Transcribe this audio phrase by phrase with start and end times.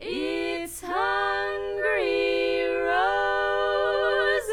[0.00, 4.52] It's Hungry Roses.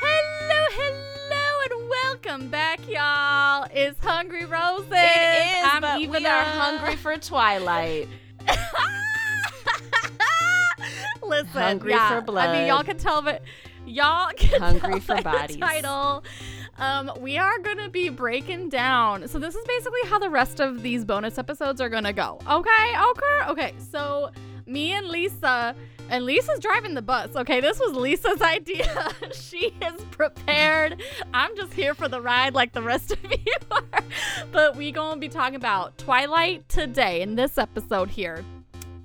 [0.00, 3.66] Hello, hello, and welcome back, y'all.
[3.74, 4.88] It's Hungry Roses.
[4.90, 6.28] It is, I'm but we Eva.
[6.28, 8.08] are hungry for Twilight.
[11.54, 12.48] Listen, Hungry yeah, for blood.
[12.48, 13.42] I mean, y'all can tell, but
[13.86, 15.56] y'all can Hungry tell for bodies.
[15.56, 16.24] title.
[16.78, 19.28] Um, we are gonna be breaking down.
[19.28, 22.38] So this is basically how the rest of these bonus episodes are gonna go.
[22.50, 23.74] Okay, okay, okay.
[23.90, 24.30] So
[24.66, 25.74] me and Lisa,
[26.08, 27.34] and Lisa's driving the bus.
[27.36, 29.08] Okay, this was Lisa's idea.
[29.32, 31.02] she is prepared.
[31.34, 34.04] I'm just here for the ride, like the rest of you are.
[34.52, 38.44] But we gonna be talking about Twilight today in this episode here.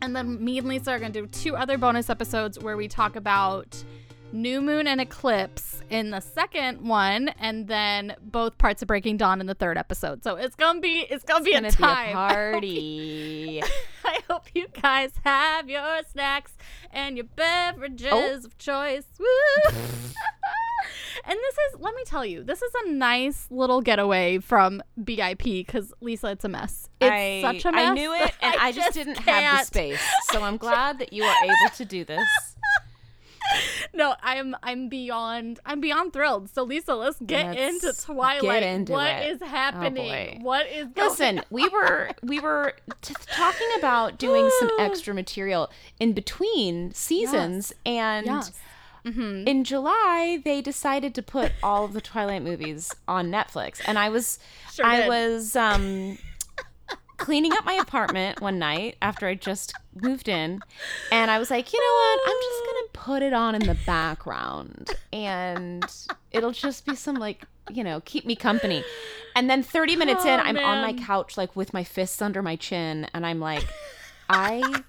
[0.02, 2.88] And then me and Lisa are going to do two other bonus episodes where we
[2.88, 3.84] talk about
[4.31, 9.40] new moon and eclipse in the second one, and then both parts of Breaking Dawn
[9.40, 10.24] in the third episode.
[10.24, 12.07] So it's gonna be it's gonna be Gonna a time.
[12.07, 13.63] be a party.
[14.04, 16.54] I hope you guys have your snacks
[16.91, 18.35] and your beverages Oh.
[18.46, 19.05] of choice.
[19.20, 19.71] Woo!
[21.26, 25.65] and this is, let me tell you, this is a nice little getaway from BIP
[25.65, 26.90] because Lisa, it's a mess.
[26.99, 27.91] It's I, such a mess.
[27.91, 30.01] I knew it, and I, just, didn't have the space.
[30.31, 32.27] So I'm glad that you are able to do this.
[33.93, 36.49] No, I'm I'm beyond I'm beyond thrilled.
[36.49, 38.41] So Lisa, let's get Let's into Twilight.
[38.41, 39.31] get into What it.
[39.31, 40.40] is oh, happening?
[40.40, 40.40] boy.
[40.41, 45.70] what is going Listen, we were we were t- talking about doing some extra material
[45.99, 48.51] in between seasons, and Yes.
[49.05, 49.48] Mm-hmm.
[49.48, 54.09] in July they decided to put all of the Twilight movies on Netflix, and I
[54.09, 54.39] was
[54.73, 55.07] Sure I did.
[55.07, 56.17] was um
[57.17, 60.59] cleaning up my apartment one night after I just moved in,
[61.12, 63.77] and I was like, you know what, I'm just gonna put it on in the
[63.85, 65.85] background, and
[66.31, 68.84] it'll just be some like you know keep me company.
[69.35, 72.41] And then 30 minutes in, Oh, I'm on my couch like with my fists under
[72.41, 73.66] my chin, and I'm like,
[74.30, 74.81] I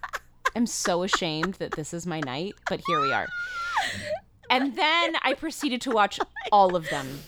[0.54, 3.26] am so ashamed that this is my night, but here we are.
[4.48, 6.20] And then I proceeded to watch
[6.52, 7.20] all of them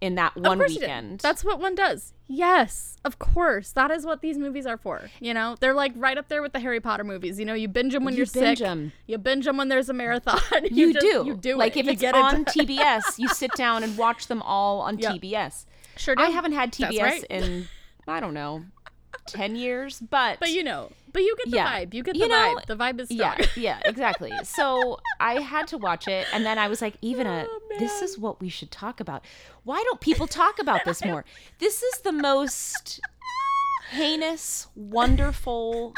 [0.00, 1.18] in that one you weekend.
[1.20, 2.14] That's what one does.
[2.28, 3.72] Yes, of course.
[3.72, 5.10] That is what these movies are for.
[5.18, 7.40] You know, they're like right up there with the Harry Potter movies.
[7.40, 8.66] You know, you binge them when You are binge sick.
[8.66, 8.92] 'em.
[9.06, 10.40] You binge them when there's a marathon.
[10.70, 11.24] you, just- do.
[11.26, 11.56] You do.
[11.56, 11.80] Like it.
[11.80, 12.44] if You it's get it on done.
[12.54, 15.14] TBS, you sit down and watch them all on Yep.
[15.14, 15.64] TBS.
[15.96, 16.22] Sure do.
[16.22, 17.24] I haven't had TBS right.
[17.28, 17.66] in
[18.06, 18.64] I don't know,
[19.26, 21.66] 10 years, but But you know, but you get the Yeah.
[21.80, 21.94] vibe.
[21.94, 22.66] You get You the know, vibe.
[22.66, 23.36] The vibe is strong.
[23.38, 24.32] yeah, yeah, exactly.
[24.44, 28.18] So I had to watch it, and then I was like, Evana, Oh, this is
[28.18, 29.24] what we should talk about.
[29.64, 31.24] Why don't people talk about this more?
[31.58, 33.00] This is the most
[33.90, 35.94] heinous, wonderful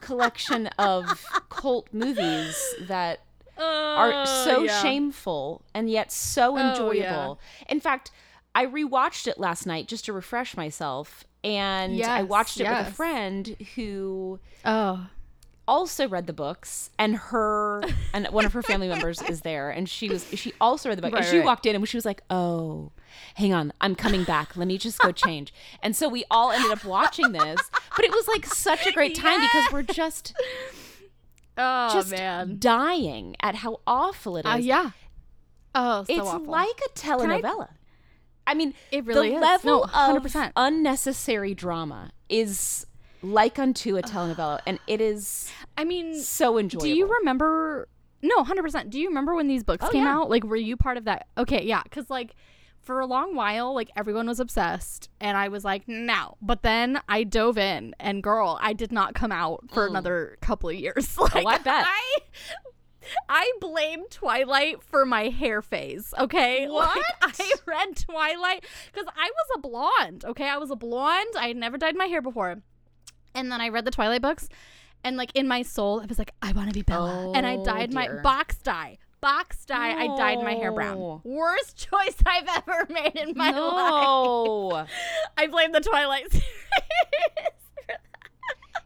[0.00, 3.20] collection of cult movies that
[3.56, 4.82] oh, are so yeah.
[4.82, 6.70] shameful and yet so Oh, yeah.
[6.70, 7.40] enjoyable.
[7.68, 8.10] In fact,
[8.54, 12.90] I rewatched it last night just to refresh myself, and I watched it with a
[12.92, 15.06] friend who Oh,
[15.68, 17.82] also read the books and her
[18.12, 21.02] and one of her family members is there and she was she also read the
[21.02, 21.46] book and she right.
[21.46, 22.92] walked in and she was like oh
[23.36, 26.70] hang on i'm coming back let me just go change and so we all ended
[26.70, 27.58] up watching this
[27.96, 30.34] but it was like such a great time because we're just
[31.56, 32.56] oh just man.
[32.58, 34.90] dying at how awful it is Uh, yeah.
[35.74, 36.46] Oh, so it's awful.
[36.46, 37.68] like a telenovela
[38.46, 39.40] I, mean It really the is.
[39.40, 40.52] level No, of 100%.
[40.56, 42.86] unnecessary drama is
[43.22, 47.88] like unto a telenovela and it is I mean, so enjoyable Do you remember?
[48.22, 48.88] No, hundred percent.
[48.90, 50.16] Do you remember when these books Oh, came yeah.
[50.18, 50.30] out?
[50.30, 51.26] Like, were you part of that?
[51.36, 52.34] Okay, yeah, because like
[52.80, 56.36] for a long while, like everyone was obsessed, and I was like, no.
[56.42, 60.68] But then I dove in, and girl, I did not come out for another couple
[60.70, 61.16] of years.
[61.18, 61.42] Like, Mm.
[61.44, 61.86] Oh, I bet.
[61.86, 62.18] I,
[63.28, 66.12] I blame Twilight for my hair phase.
[66.18, 66.96] Okay, What?
[67.22, 70.24] Like, I read Twilight because I was a blonde.
[70.24, 71.34] Okay, I was a blonde.
[71.38, 72.56] I had never dyed my hair before.
[73.34, 74.48] And then I read the Twilight books,
[75.02, 77.56] and like in my soul, I was like, I want to be Bella, and I
[77.56, 78.98] Oh, dyed my box dye.
[79.20, 79.92] Box dye.
[79.94, 81.20] I dyed my hair brown.
[81.24, 84.88] Worst choice I've ever made in my life.
[85.38, 86.44] I blame the Twilight series.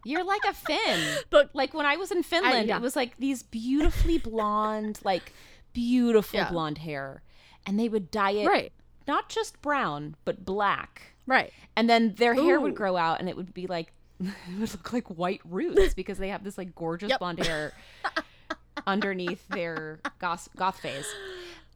[0.05, 1.19] You're like a Finn.
[1.31, 2.77] But- like when I was in Finland, yeah.
[2.77, 5.33] it was like these beautifully blonde, like
[5.73, 6.51] beautiful Yeah.
[6.51, 7.23] blonde hair,
[7.67, 8.73] and they would dye it right,
[9.07, 11.53] not just brown but black, right.
[11.77, 14.93] and then their hair would grow out, and it would be like it would look
[14.93, 17.19] like white roots because they have this like gorgeous Yep.
[17.21, 17.73] blonde hair
[18.87, 21.07] underneath their goth goth phase.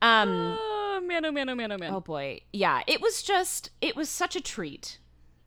[0.01, 0.59] Um.
[0.61, 1.95] Oh man, oh man, oh man, oh man.
[1.95, 2.41] Oh boy.
[2.53, 4.99] Yeah, it was just it was such a treat.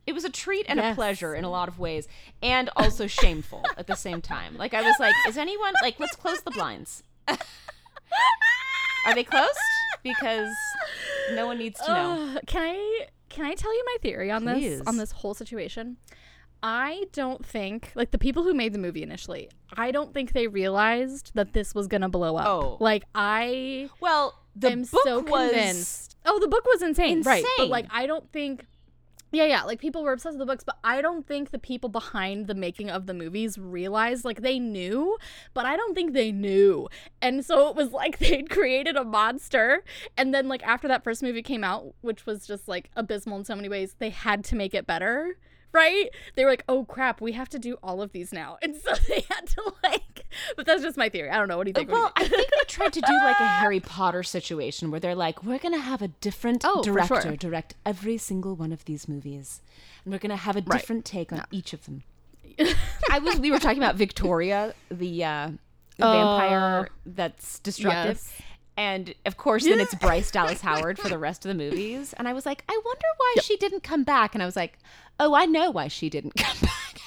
[0.06, 2.06] It was a treat and a pleasure in a lot of ways
[2.42, 4.56] and also shameful at the same time.
[4.56, 7.02] Like I was like, is anyone like let's close the blinds.
[7.28, 9.58] Are they closed?
[10.02, 10.52] Because
[11.34, 12.34] no one needs to know.
[12.36, 15.96] Ugh, can I can I tell you my theory on this on this whole situation?
[16.62, 19.50] I don't think like the people who made the movie initially.
[19.76, 22.46] I don't think they realized that this was gonna blow up.
[22.46, 22.76] Oh.
[22.80, 26.16] Like I Well, the am book so was convinced.
[26.24, 27.44] Oh, the book was insane, right?
[27.58, 28.66] But like I don't think.
[29.36, 29.64] Yeah, yeah.
[29.64, 32.54] Like people were obsessed with the books, but I don't think the people behind the
[32.54, 34.24] making of the movies realized.
[34.24, 35.18] Like they knew,
[35.52, 36.88] but I don't think they knew.
[37.20, 39.84] And so it was like they'd created a monster,
[40.16, 43.44] and then like after that first movie came out, which was just like abysmal in
[43.44, 45.36] so many ways, they had to make it better.
[45.76, 46.08] Right?
[46.34, 48.94] They were like, "Oh crap, we have to do all of these now," and so
[49.08, 50.24] they had to like.
[50.56, 51.28] But that's just my theory.
[51.30, 51.58] I don't know.
[51.58, 51.90] What do you think?
[51.90, 52.34] Do you Well, I think?
[52.34, 55.78] think they tried to do like a Harry Potter situation where they're like, we're gonna
[55.78, 57.36] have a different Oh, director sure.
[57.36, 59.60] direct every single one of these movies,
[60.04, 60.80] and we're gonna have a Right.
[60.80, 62.02] different take on each of them.
[63.10, 65.50] I was we were talking about Victoria, the uh,
[65.98, 66.12] the Oh.
[66.12, 68.16] vampire that's destructive.
[68.16, 68.32] Yes.
[68.76, 72.12] And of course, then it's Bryce Dallas Howard for the rest of the movies.
[72.18, 74.34] And I was like, I wonder why she didn't come back.
[74.34, 74.78] And I was like,
[75.18, 77.00] oh, I know why she didn't come back.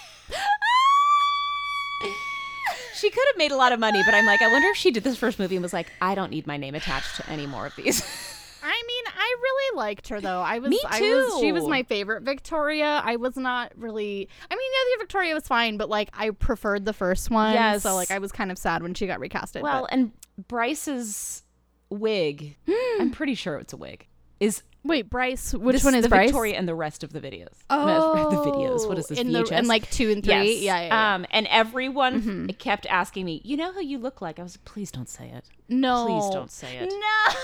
[2.96, 4.92] she could have made a lot of money, but I'm like, I wonder if she
[4.92, 7.48] did this first movie and was like, I don't need my name attached to any
[7.48, 8.02] more of these.
[8.64, 10.42] I mean, I really liked her though.
[10.42, 13.02] I was, Me I was, she was my favorite Victoria.
[13.06, 14.28] I was not really.
[14.52, 17.54] I mean, yeah, the Victoria was fine, but like I preferred the first one.
[17.54, 17.84] Yes.
[17.84, 19.62] So like I was kind of sad when she got recasted.
[19.62, 20.12] well, but- and
[20.50, 21.44] Bryce's
[21.90, 22.56] wig,
[23.00, 24.08] I'm pretty sure it's a wig,
[24.40, 25.54] is wait, Bryce.
[25.54, 26.28] Which this- one is the Bryce?
[26.30, 27.50] Victoria and the rest of the videos.
[27.70, 28.88] Oh, the videos.
[28.88, 29.20] What is this?
[29.20, 29.50] In VHS?
[29.50, 30.34] the in like two and three.
[30.34, 30.62] Yes.
[30.62, 30.88] Yeah, yeah.
[30.88, 31.16] yeah.
[31.16, 34.66] Um, and everyone kept asking me, "You know who you look like?" I was like,
[34.66, 35.46] "Please don't say it.
[35.68, 37.34] no, Please don't say it." No.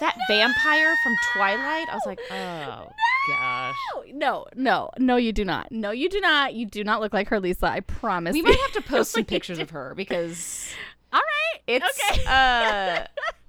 [0.00, 1.88] That vampire from Twilight.
[1.88, 2.88] I was like, "Oh
[3.28, 3.76] gosh."
[4.12, 5.70] No, no, no, you do not.
[5.70, 6.54] No, you do not.
[6.54, 7.66] You do not look like her, Lisa.
[7.66, 8.32] I promise.
[8.32, 10.68] We might have to post some pictures of her because
[11.12, 11.60] All right.
[11.68, 12.00] it's.
[12.10, 12.24] okay.
[12.26, 13.04] uh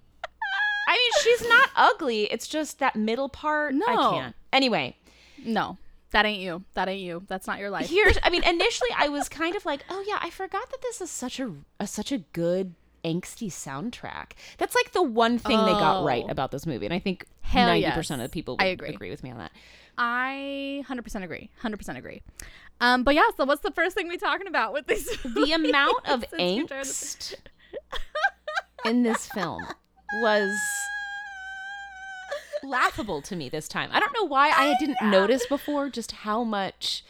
[0.94, 2.24] I mean, she's not ugly.
[2.32, 3.74] It's just that middle part.
[3.74, 4.12] I No.
[4.12, 4.36] can't.
[4.52, 4.96] Anyway,
[5.44, 5.78] no,
[6.12, 6.64] that ain't you.
[6.76, 7.24] That ain't you.
[7.28, 7.90] That's not your life.
[7.90, 8.18] here's.
[8.24, 11.10] I mean, initially I was kind of like, "Oh yeah, I forgot that this is
[11.10, 12.76] such a, a such a good."
[13.06, 16.32] angsty soundtrack that's like the one thing they got right Oh.
[16.32, 18.10] about this movie and i think Hell 90% yes.
[18.12, 18.90] of the people I would agree.
[18.92, 19.52] agree with me on that
[19.98, 21.50] I 100% agree.
[21.62, 22.22] 100% agree.
[22.80, 25.06] Um, but yeah, so what's the first thing we talking about with these?
[25.22, 27.34] the amount of Since you tried to- angst
[28.86, 29.62] in this film
[30.22, 30.50] was
[32.64, 33.90] laughable to me this time.
[33.92, 37.04] I don't know why I didn't notice before just how much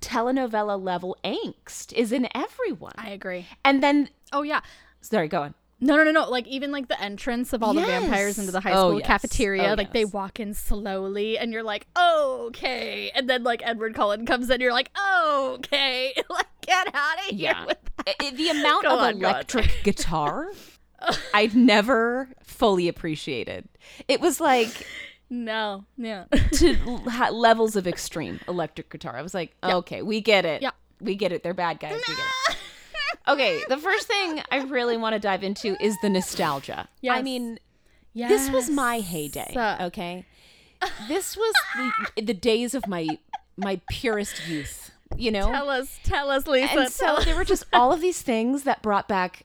[0.00, 2.92] telenovela level angst is in everyone.
[2.96, 3.46] I agree.
[3.64, 4.60] And then Oh yeah.
[5.00, 5.54] sorry, go on.
[5.82, 6.28] No, no, no, no.
[6.30, 9.06] Like even like the entrance of all the vampires into the high Oh, school yes.
[9.06, 13.10] cafeteria, Oh, like they walk in slowly, and you're like, okay.
[13.14, 14.90] And then like Edward Cullen comes in, you're like,
[15.26, 16.12] okay.
[16.30, 17.50] like get out of here.
[17.54, 17.64] Yeah.
[17.66, 19.14] With I- I- the amount Go of on.
[19.16, 20.50] electric guitar
[21.34, 23.68] I'd never fully appreciated.
[24.08, 24.86] It was like
[25.28, 26.24] no, yeah.
[26.54, 26.74] to
[27.08, 29.16] ha- levels of extreme electric guitar.
[29.16, 30.62] I was like, okay, we get it.
[30.62, 30.70] Yeah.
[31.00, 31.42] We get it.
[31.42, 31.92] They're bad guys.
[31.92, 32.56] We get it.
[33.28, 36.88] Okay, the first thing I really want to dive into is the nostalgia.
[37.00, 37.14] Yeah.
[37.14, 37.58] I mean,
[38.12, 38.28] yes.
[38.28, 39.52] this was my heyday.
[39.82, 40.26] Okay,
[41.08, 41.54] this was
[42.16, 43.06] the, the days of my
[43.56, 44.90] my purest youth.
[45.16, 46.78] You know, Tell us, tell us, Lisa.
[46.78, 47.24] and so us.
[47.24, 49.44] there were just all of these things that brought back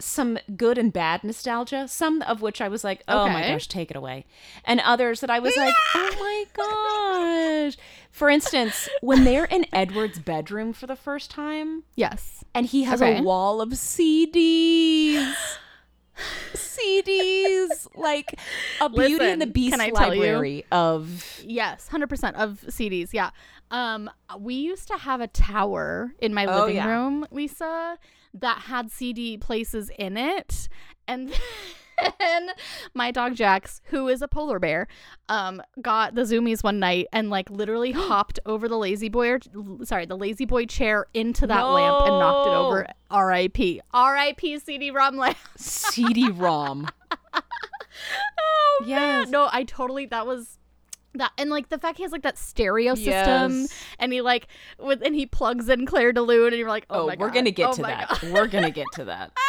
[0.00, 3.90] some good and bad nostalgia some of which i was like oh my gosh take
[3.90, 4.24] it away
[4.64, 6.44] and others that i was like oh my
[7.66, 7.76] gosh
[8.12, 12.44] for instance when they're in edward's bedroom for the first time yes.
[12.54, 13.18] and he has Okay.
[13.18, 15.34] a wall of cds
[16.54, 18.34] CDs, like
[18.80, 20.20] a Beauty and the Beast can I tell you?
[20.20, 23.10] library of Yes, hundred percent of CDs.
[23.12, 23.30] Yeah.
[23.70, 26.88] Um, we used to have a tower in my Oh, living yeah.
[26.88, 27.98] room, Lisa,
[28.34, 30.68] that had CD places in it,
[31.06, 31.32] and
[32.20, 32.50] then
[32.94, 34.86] my dog Jax, who is a polar bear,
[35.28, 39.40] um, got the zoomies one night and like literally hopped over the La-Z-Boy, or,
[39.84, 42.86] sorry, the La-Z-Boy chair into that lamp and knocked it over.
[43.10, 43.80] R.I.P.
[43.92, 44.58] R.I.P.
[44.58, 45.38] CD-ROM lamp.
[45.56, 46.88] CD-ROM.
[48.40, 49.24] Oh Yes.
[49.26, 49.30] man.
[49.32, 50.57] No, I totally that was
[51.18, 53.74] that and like the fact he has like that stereo system Yes.
[53.98, 54.48] and he like
[54.78, 57.34] with and he plugs in Clair de Lune and you're like, oh, Oh, we're God.
[57.34, 58.08] gonna get Oh to that.
[58.08, 58.32] God.
[58.32, 59.32] We're gonna get to that.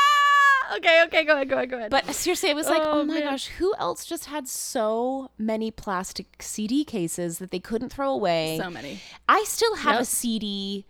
[0.71, 1.89] Ah, okay, okay, go ahead, go ahead, go ahead.
[1.89, 3.23] But seriously, I was like, oh, Oh, my man.
[3.23, 8.59] gosh, who else just had so many plastic CD cases that they couldn't throw away?
[8.61, 8.99] so many.
[9.27, 10.85] I still have a CD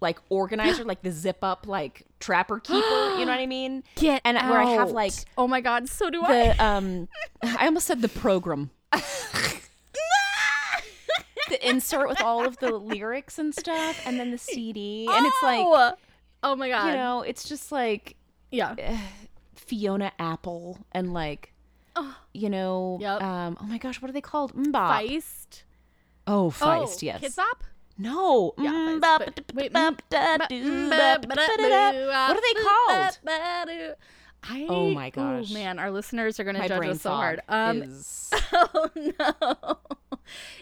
[0.00, 2.78] like organizer, like the zip up, like trapper keeper.
[2.80, 3.84] you know what I mean?
[3.94, 6.48] Get And where I have, like, Oh my god, so do I.
[6.48, 7.08] The um,
[7.44, 8.70] I almost said the program.
[11.52, 15.42] the insert with all of the lyrics and stuff, and then the CD, and it's
[15.42, 15.92] like Oh!
[16.42, 16.86] Oh my god.
[16.88, 18.16] you know, it's just like
[18.50, 18.74] yeah.
[19.54, 21.52] Fiona Apple and like
[22.34, 23.22] you know Yep.
[23.22, 24.52] um oh my gosh, what are they called?
[24.54, 25.06] MMMBop.
[25.08, 25.62] Feist.
[26.26, 27.20] Oh, Oh, Feist, yes.
[27.20, 27.38] Kids?
[27.98, 28.54] No.
[28.58, 32.28] Yeah, Feist, MMMBop, but- wait, bop, da, do, bop, ba, da, da.
[32.28, 33.96] What are they called?
[34.44, 35.46] I, Oh my gosh.
[35.50, 37.40] Oh man, our listeners are gonna judge us so hard.
[37.48, 39.78] Um, is oh no,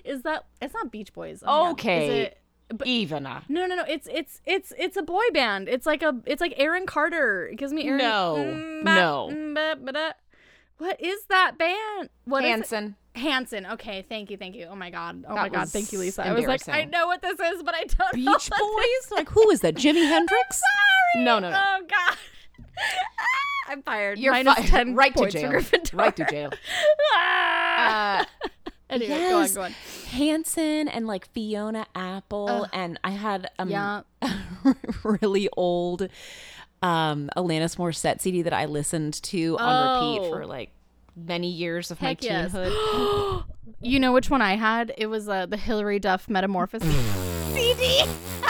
[0.05, 0.45] is that?
[0.63, 1.43] It's not Beach Boys.
[1.47, 1.71] Oh.
[1.73, 2.05] Okay.
[2.07, 2.37] Is it?
[2.73, 3.85] But even a no, no, no.
[3.89, 5.69] It's it's it's it's a boy band.
[5.69, 7.49] It's like a it's like Aaron Carter.
[7.49, 7.99] It gives me Aaron.
[7.99, 9.29] No, Mm, ba- no.
[9.33, 10.15] mm, ba- ba-.
[10.79, 12.11] What is that band?
[12.27, 12.45] What?
[12.45, 12.95] Hanson.
[13.17, 13.67] Hanson.
[13.67, 14.69] Okay, thank you, thank you.
[14.71, 15.25] Oh my god.
[15.29, 16.25] Oh That my god, thank you, Lisa.
[16.25, 18.33] I was like, I know what this is, but I don't know.
[18.35, 19.11] Beach Boys?
[19.11, 19.75] Like who is that?
[19.75, 20.63] Jimi Hendrix?
[21.15, 21.25] Sorry.
[21.25, 21.61] No, no, no.
[21.61, 22.17] Oh god.
[23.69, 24.19] I'm fired.
[24.21, 24.69] You're Minus fired.
[24.69, 25.61] 10 right to jail.
[25.93, 26.51] Right to jail.
[27.17, 28.21] Ah.
[28.45, 28.49] Uh,
[28.91, 29.55] anyway, yes.
[29.55, 29.75] go on, go on.
[30.11, 32.69] Hanson and like Fiona Apple, Ugh.
[32.73, 34.03] and I had um, Yeah.
[34.23, 36.09] a really old
[36.83, 40.31] um, Alanis Morissette CD that I listened to on repeat Oh.
[40.31, 40.71] for like
[41.17, 42.53] many years of Heck my yes.
[42.53, 43.45] teenhood.
[43.83, 44.93] You know which one I had?
[44.99, 46.87] It was uh, the Hilary Duff Metamorphosis
[47.55, 48.03] CD.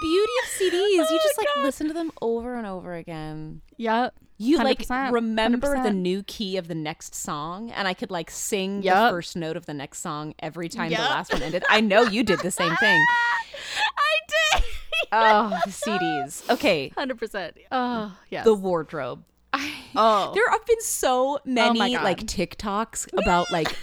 [0.00, 1.64] The beauty of CDs, you Oh just like God.
[1.64, 3.60] listen to them over and over again.
[3.76, 4.14] Yep.
[4.36, 5.94] You like 100%, remember the 100%.
[5.96, 9.66] new key of the next song, and I could like sing the first note of
[9.66, 11.62] the next song every time the last one ended.
[11.68, 13.00] I know you did the same thing.
[13.96, 14.64] I did.
[15.12, 16.48] Oh, the CDs.
[16.50, 17.56] Okay, Hundred percent.
[17.70, 18.44] Oh yes.
[18.44, 19.22] the wardrobe.
[19.52, 20.32] I, oh.
[20.34, 22.02] there have been so oh many God.
[22.02, 23.76] like TikToks about like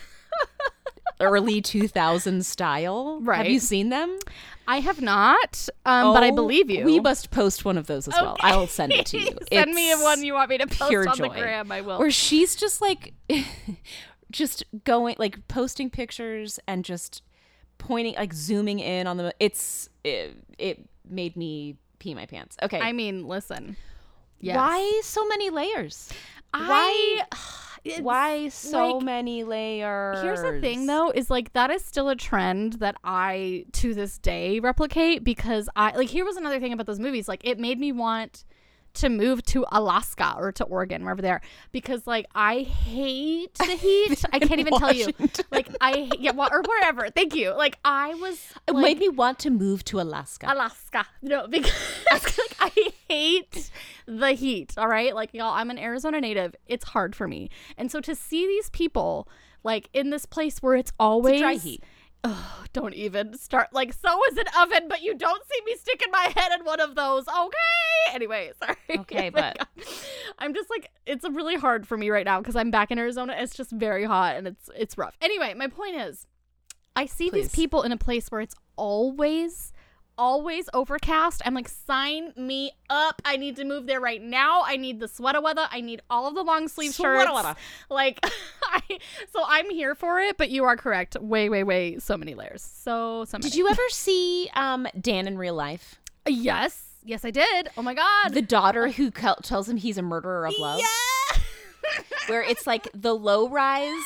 [1.22, 3.20] early 2000s style.
[3.22, 3.38] Right.
[3.38, 4.18] Have you seen them?
[4.72, 6.86] I have not, um, but I Oh, believe you.
[6.86, 8.38] We must post one of those as well.
[8.40, 9.38] I'll send it to you.
[9.52, 11.28] Send me one you want me to post on joy.
[11.28, 11.70] the gram.
[11.74, 12.00] I will.
[12.00, 13.14] Where she's just like,
[14.32, 17.22] just going like posting pictures and just
[17.80, 19.36] pointing like zooming in on the.
[19.42, 22.56] It's it, it made me pee my pants.
[22.64, 23.76] Okay, I mean, listen.
[24.40, 24.56] Yes.
[24.56, 26.10] why so many layers?
[26.54, 27.24] I,
[27.84, 30.22] it's- Why so like, many layers?
[30.22, 34.18] Here's the thing though is like that is still a trend that I to this
[34.18, 37.80] day replicate because I like here was another thing about those movies like it made
[37.80, 38.46] me want
[38.94, 43.64] to move to Alaska or to Oregon wherever they are because like I hate the
[43.78, 44.24] heat.
[44.34, 45.08] I can't even tell you.
[45.50, 47.10] Like I yeah well, or wherever.
[47.10, 47.52] Thank you.
[47.52, 50.48] Like I was It made me want to move to Alaska.
[50.52, 51.06] Alaska.
[51.22, 51.72] No, because
[52.12, 53.72] like, I hate
[54.06, 54.74] the heat.
[54.78, 55.14] All right.
[55.14, 56.56] Like, y'all, I'm an Arizona native.
[56.68, 57.50] It's hard for me.
[57.78, 59.28] And so to see these people,
[59.64, 61.84] like, in this place where it's always dry heat.
[62.24, 63.70] Oh, don't even start.
[63.74, 66.80] Like, so is an oven, but you don't see me sticking my head in one
[66.80, 67.28] of those.
[67.28, 68.14] Okay.
[68.14, 69.00] Anyway, sorry.
[69.00, 69.68] Okay, but-.
[70.38, 73.36] I'm just like, it's really hard for me right now because I'm back in Arizona.
[73.38, 75.18] It's just very hot and it's it's rough.
[75.22, 76.28] Anyway, my point is,
[76.96, 79.72] I see these people in a place where it's always
[80.18, 81.42] always overcast.
[81.46, 83.22] I'm like, sign me up.
[83.26, 84.64] I need to move there right now.
[84.66, 85.68] I need the sweater weather.
[85.72, 87.32] I need all of the long sleeve shirts.
[87.32, 87.56] weather.
[87.90, 88.20] Like,
[88.64, 88.82] I,
[89.32, 90.38] so I'm here for it.
[90.38, 91.18] But you are correct.
[91.20, 92.00] Way, way, way.
[92.00, 92.62] So many layers.
[92.62, 93.50] So, so many.
[93.50, 96.00] Did you ever see um, Dan in real life?
[96.28, 97.70] Yes, yes, I did.
[97.78, 98.34] Oh my god.
[98.34, 100.80] The daughter who tells him he's a murderer of love.
[100.80, 101.42] Yeah.
[102.28, 104.04] Where it's like the low rise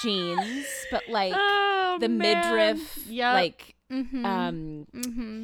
[0.00, 2.76] jeans, but like oh, the man.
[2.76, 3.34] midriff, Yep.
[3.34, 4.24] like mm-hmm.
[4.24, 5.37] um, mm-hmm.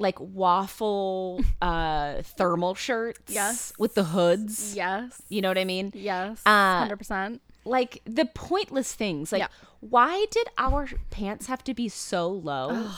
[0.00, 3.20] Like waffle uh thermal shirts.
[3.32, 3.72] Yes.
[3.78, 4.74] with the hoods.
[4.74, 5.22] Yes.
[5.28, 5.92] You know what I mean?
[5.94, 6.42] Yes.
[6.44, 7.40] Uh, Hundred percent.
[7.64, 9.30] Like the pointless things.
[9.30, 9.48] Like, Yeah.
[9.80, 12.88] why did our pants have to be so low?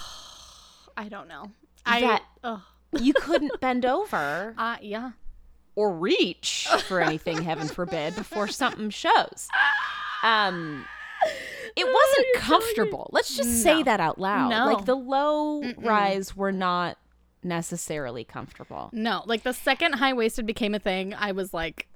[0.96, 1.50] I don't know.
[1.84, 2.20] I.
[2.98, 5.12] You couldn't bend over Uh, yeah.
[5.74, 9.48] or reach for anything, heaven forbid, before something shows.
[10.24, 10.84] Um,
[11.76, 12.40] it wasn't Oh, killing me.
[12.40, 13.10] comfortable.
[13.12, 14.50] Let's just say that out loud.
[14.50, 14.66] No.
[14.72, 16.98] Like the low rise were not
[17.42, 18.90] necessarily comfortable.
[18.92, 21.88] No, like the second high waisted became a thing, I was like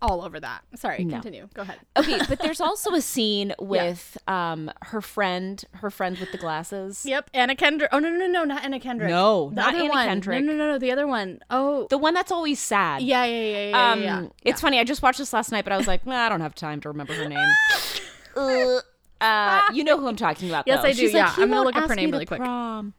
[0.00, 0.62] all over that.
[0.76, 1.14] Sorry, No.
[1.14, 1.48] continue.
[1.54, 1.78] Go ahead.
[1.96, 7.04] Okay, but there's also a scene with um her friend, her friend with the glasses.
[7.04, 7.88] Yep, Anna Kendrick.
[7.92, 9.10] Oh no, no, no, no, not Anna Kendrick.
[9.10, 10.06] No, the not other Anna one.
[10.06, 10.44] Kendrick.
[10.44, 11.40] No, no, no, no, the other one.
[11.50, 13.02] Oh, The one that's always sad.
[13.02, 14.20] yeah, yeah, yeah, yeah, Um, yeah.
[14.22, 14.28] yeah.
[14.44, 14.78] it's funny.
[14.78, 16.80] I just watched this last night, but I was like, nah, I don't have time
[16.82, 17.48] to remember her name.
[18.38, 18.80] uh,
[19.24, 20.64] uh, you know who I'm talking about?
[20.66, 20.88] Yes, though.
[20.88, 21.34] I do, She's yeah.
[21.34, 22.94] "He I'm gonna look up her name really quick." prom."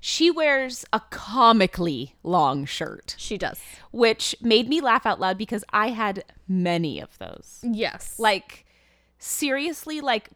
[0.00, 3.58] She wears a comically long shirt, she does.
[3.90, 7.58] which made me laugh out loud because I had many of those.
[7.64, 8.18] Yes.
[8.18, 8.66] Like
[9.18, 10.30] seriously, like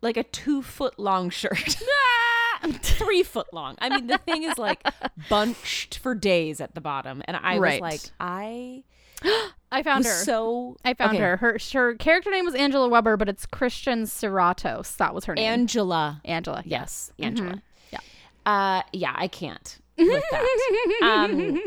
[0.00, 1.76] like a two foot long shirt.
[2.82, 3.74] Three foot long.
[3.80, 4.82] I mean, the thing is like
[5.28, 7.82] bunched for days at the bottom, and I Right.
[7.82, 8.84] was like, I
[9.72, 10.10] I found her.
[10.10, 11.20] so I found okay.
[11.20, 11.36] her.
[11.38, 14.96] Her her character name was Angela Weber, but it's Christian Serratos.
[14.98, 15.46] That was her name.
[15.46, 16.20] Angela.
[16.24, 16.62] Angela.
[16.66, 17.62] Yes, Angela.
[17.90, 18.00] Yeah.
[18.44, 19.78] Uh, yeah, I can't.
[19.96, 20.48] with that.
[21.02, 21.60] Um,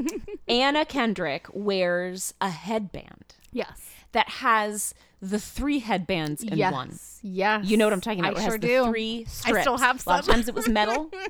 [0.47, 3.81] Anna Kendrick wears a headband yes.
[4.13, 4.93] that has
[5.29, 6.71] the three headbands in yes.
[6.73, 6.99] one.
[7.23, 7.65] Yes.
[7.65, 8.35] You know what I'm talking about?
[8.37, 8.85] I it has sure do.
[8.85, 9.57] three strips.
[9.57, 10.35] I still have A lot of some.
[10.35, 11.11] times it was metal.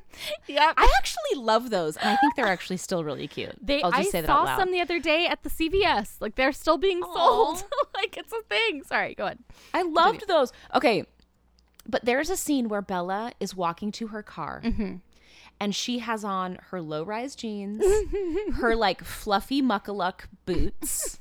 [0.48, 0.74] Yep.
[0.78, 3.56] I actually love those, and I think they're actually still really cute.
[3.62, 4.60] They, I'll just I say that out saw loud.
[4.60, 6.16] some the other day at the CVS.
[6.22, 7.14] Like they're still being Aw.
[7.14, 7.64] sold.
[7.96, 8.84] like it's a thing.
[8.84, 9.40] Sorry, go ahead.
[9.74, 10.54] I loved those.
[10.74, 11.06] Okay,
[11.88, 14.62] but there's a scene where Bella is walking to her car.
[14.64, 14.96] Mm-hmm.
[15.60, 17.84] And she has on her low rise jeans,
[18.56, 21.20] her like fluffy muckaluck boots,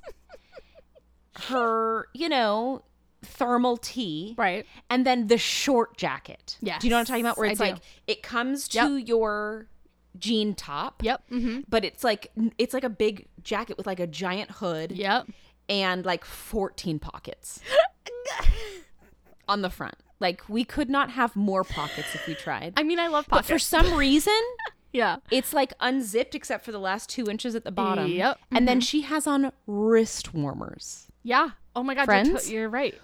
[1.42, 2.82] her, you know,
[3.22, 4.66] thermal tee, Right.
[4.90, 6.58] and then the short jacket.
[6.60, 6.78] Yeah.
[6.78, 7.38] Do you know what I'm talking about?
[7.38, 7.64] Where I it's do.
[7.66, 7.76] like
[8.06, 9.08] it comes to Yep.
[9.08, 9.66] your
[10.18, 11.02] jean top.
[11.02, 11.22] Yep.
[11.30, 11.60] Mm-hmm.
[11.68, 15.26] But it's like it's like a big jacket with like a giant hood Yep.
[15.68, 17.60] and like 14 pockets
[19.48, 19.96] on the front.
[20.20, 22.74] Like we could not have more pockets if we tried.
[22.76, 23.48] I mean, I love pockets.
[23.48, 24.38] but for some reason,
[24.92, 25.16] yeah.
[25.30, 28.10] it's like unzipped except for the last two inches at the bottom.
[28.10, 28.38] Yep.
[28.52, 31.08] And then she has on wrist warmers.
[31.24, 31.50] Yeah.
[31.74, 32.02] Oh my God.
[32.02, 32.50] You're, Friends?
[32.50, 32.94] you're right.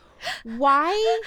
[0.45, 1.21] Why?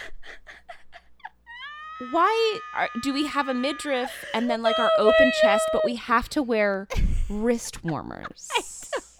[2.12, 5.96] Why are, do we have a midriff and then like our open chest, but we
[5.96, 6.88] have to wear
[7.30, 8.50] wrist warmers?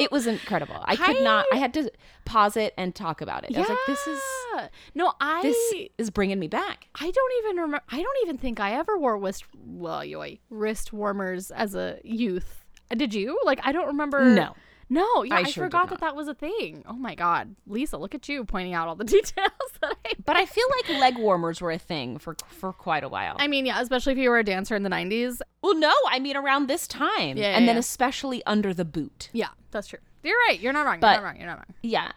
[0.00, 0.76] It was incredible.
[0.84, 1.46] I could not.
[1.52, 1.90] I had to
[2.24, 3.56] pause it and talk about it.
[3.56, 4.20] I was like, "This is
[4.52, 4.68] Yeah.
[4.94, 5.42] No, I.
[5.42, 7.84] this is bringing me back." I don't even remember.
[7.88, 12.64] I don't even think I ever wore wrist well, yoy, wrist warmers as a youth.
[12.90, 13.38] Did you?
[13.44, 14.24] Like, I don't remember.
[14.24, 14.56] No.
[14.90, 16.84] No, yeah, I I, sure forgot that that was a thing.
[16.86, 19.50] Oh my god, Lisa, look at you pointing out all the details.
[19.80, 23.08] That I, But I feel like leg warmers were a thing for for quite a
[23.08, 23.36] while.
[23.38, 25.40] I mean, yeah, especially if you were a dancer in the '90s.
[25.62, 27.78] well, no, I mean around this time, Yeah, and yeah, then yeah.
[27.78, 29.30] especially under the boot.
[29.32, 29.98] Yeah, that's true.
[30.22, 30.58] You're right.
[30.60, 31.00] You're not wrong.
[31.00, 31.36] But- you're not wrong.
[31.38, 31.74] You're not wrong.
[31.82, 32.12] Yeah.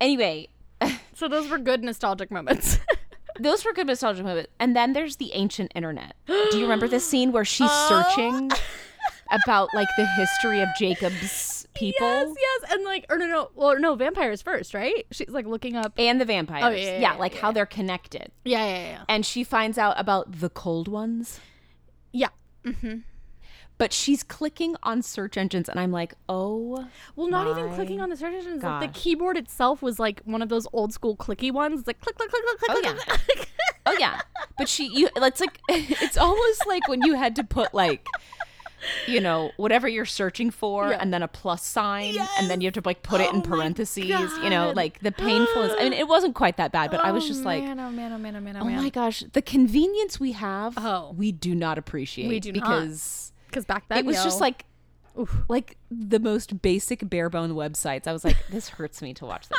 [0.00, 0.48] Anyway,
[1.14, 2.78] So those were good nostalgic moments.
[3.38, 4.50] those were good nostalgic moments.
[4.58, 6.14] And then there's the ancient internet.
[6.26, 7.88] Do you remember this scene where she's Oh.
[8.08, 8.50] searching
[9.30, 13.78] about like the history of Jacob's people yes, yes, and like, or no, no, well,
[13.78, 15.06] no, vampires first, right?
[15.10, 15.92] She's like looking up.
[15.98, 16.64] and the vampires?
[16.64, 17.52] Oh, yeah, yeah, yeah, like yeah, how yeah.
[17.52, 18.32] they're connected.
[18.44, 21.40] Yeah, yeah, yeah, And she finds out about the cold ones.
[22.12, 22.28] yeah.
[22.64, 22.98] Mm-hmm.
[23.78, 28.10] But she's clicking on search engines, and I'm like, oh, Well, not even clicking on
[28.10, 28.62] the search engines.
[28.62, 31.80] Like the keyboard itself was like one of those old school clicky ones.
[31.80, 32.70] It's like click, click, click, click, click.
[32.76, 33.16] Oh, click, yeah.
[33.16, 33.48] click.
[33.86, 34.20] oh yeah.
[34.58, 38.06] But she, you, it's like, it's almost like when you had to put like,
[39.06, 40.98] you know, whatever you're searching for, Yeah.
[41.00, 43.42] and then a plus sign, and then you have to like put it Oh in
[43.42, 44.06] parentheses.
[44.06, 45.72] You know, like the painfulness.
[45.78, 47.90] I mean, it wasn't quite that bad, but I was Oh, just like, man, oh
[47.90, 48.82] man, oh man, oh man, oh, oh man.
[48.82, 51.14] my gosh, the convenience we have, Oh.
[51.16, 52.28] we do not appreciate.
[52.28, 52.60] We do not.
[52.62, 54.64] because Because back then it was just like
[55.18, 55.34] oof.
[55.48, 58.06] like the most basic bare bone websites.
[58.06, 59.58] I was like, this hurts me to watch this.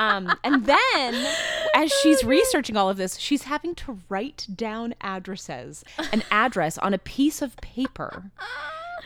[0.00, 1.26] Um, and then,
[1.74, 6.94] as she's researching all of this, she's having to write down addresses, an address on
[6.94, 8.30] a piece of paper,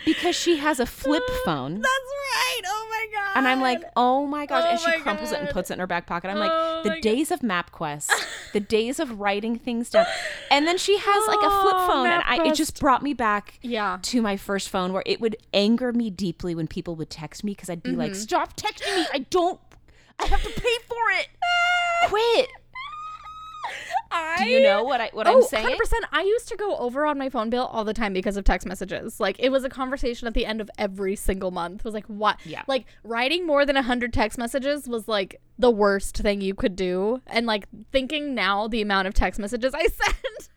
[0.05, 1.81] because she has a flip phone.
[1.81, 2.61] That's right.
[2.67, 3.39] Oh my god.
[3.39, 4.65] And I'm like, oh my gosh.
[4.69, 6.29] and Oh she my crumples it and puts it in her back pocket.
[6.29, 8.11] I'm Oh like, the days of MapQuest,
[8.53, 10.07] the days of writing things down.
[10.51, 12.07] And then she has like a flip Oh, phone.
[12.07, 13.99] And I, it just brought me back yeah.
[14.03, 17.53] to my first phone where it would anger me deeply when people would text me
[17.53, 17.99] because I'd be Mm-hmm.
[17.99, 19.07] like, stop texting me.
[19.13, 19.59] I don't,
[20.21, 21.29] I have to pay for it.
[22.09, 22.49] Quit.
[24.11, 25.67] I, Do you know what, I, what oh, I'm saying?
[25.67, 25.93] 100%.
[26.13, 28.67] I used to go over on my phone bill all the time because of text
[28.67, 29.19] messages.
[29.19, 31.81] Like it was a conversation at the end of every single month.
[31.81, 32.39] It was like what?
[32.45, 32.63] Yeah.
[32.69, 37.23] Like writing more than 100 text messages was like the worst thing you could do.
[37.27, 40.49] And like thinking now the amount of text messages I sent.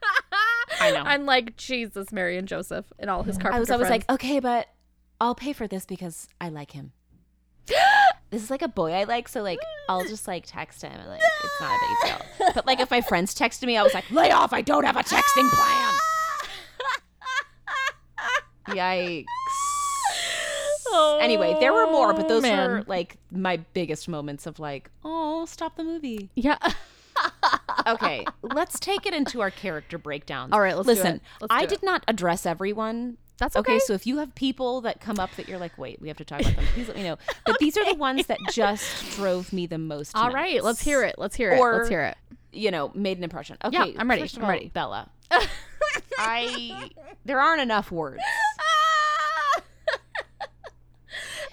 [0.80, 1.02] I know.
[1.02, 4.06] I'm like Jesus, Mary and Joseph and all his carpenter I was always friends.
[4.08, 4.68] like, okay, but
[5.20, 6.92] I'll pay for this because I like him.
[8.30, 9.60] this is like a boy I like, so like
[9.90, 10.92] I'll just like text him.
[10.92, 12.52] and, Like it's not a big deal.
[12.56, 14.54] But like if my friends texted me, I was like, lay off!
[14.54, 15.94] I don't have a texting plan.
[18.78, 19.26] Yikes.
[21.20, 22.70] Anyway, there were more, but oh, those Oh, man.
[22.70, 26.30] were like my biggest moments of like, oh, stop the movie.
[26.36, 26.58] Yeah.
[27.88, 30.52] Okay, let's take it into our character breakdowns.
[30.52, 31.22] All right, listen.
[31.50, 33.18] I did not address everyone.
[33.38, 33.80] That's Okay, okay.
[33.86, 36.26] so if you have people that come up that you're like, wait, we have to
[36.26, 37.18] talk about them, please let me know.
[37.46, 40.16] But these are the ones that just drove me the most.
[40.16, 41.16] All right, let's hear it.
[41.18, 41.60] Let's hear it.
[41.60, 42.18] Or- let's hear it.
[42.52, 43.58] You know, made an impression.
[43.64, 44.22] Okay, Yeah, I'm ready.
[44.24, 44.70] First of I'm all, ready.
[44.70, 45.10] Bella.
[46.18, 46.90] I
[47.26, 48.24] there aren't enough words.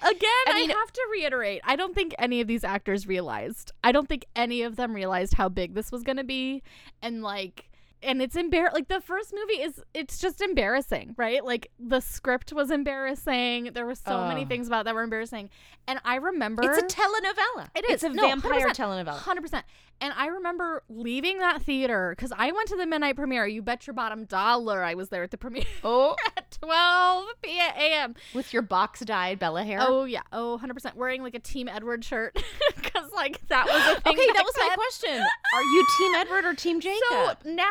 [0.01, 1.61] Again, I, I have to reiterate.
[1.63, 3.71] I don't think any of these actors realized.
[3.83, 6.61] I don't think any of them realized how big this was going to be
[7.01, 7.69] and like
[8.03, 11.43] and it's embar like the first movie is it's just embarrassing, right?
[11.43, 13.71] Like the script was embarrassing.
[13.73, 15.49] There were so many things about that were embarrassing.
[15.87, 17.69] And I remember It's a telenovela.
[17.75, 18.75] It It's a No, vampire 100%.
[18.75, 19.17] telenovela.
[19.17, 19.65] Hundred percent.
[20.01, 23.47] And I remember leaving that theater because I went to the midnight premiere.
[23.47, 26.15] You bet your bottom dollar I was there at the premiere Oh,
[26.55, 28.15] at twelve p.m.
[28.33, 29.79] with your box dyed Bella hair.
[29.81, 32.33] Oh yeah, oh 100 percent wearing like a Team Edward shirt
[32.75, 34.13] because like that was a thing.
[34.13, 35.19] okay, that was my question.
[35.19, 37.01] Are you Team Edward or Team Jacob?
[37.09, 37.65] So now,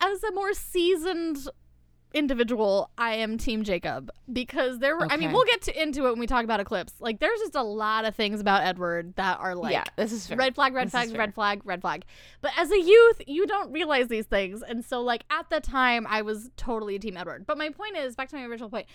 [0.00, 1.38] as a more seasoned
[2.12, 5.10] individual, I am Team Jacob because there were.
[5.10, 6.94] I mean, we'll get to, into it when we talk about Eclipse.
[7.00, 9.72] Like, there's just a lot of things about Edward that are like.
[9.72, 10.36] yeah, this is fair.
[10.36, 12.04] Red flag, red This flag, red flag, red flag.
[12.40, 14.62] But as a youth, you don't realize these things.
[14.62, 17.46] And so, like, at the time, I was totally Team Edward.
[17.46, 18.86] But my point is, back to my original point,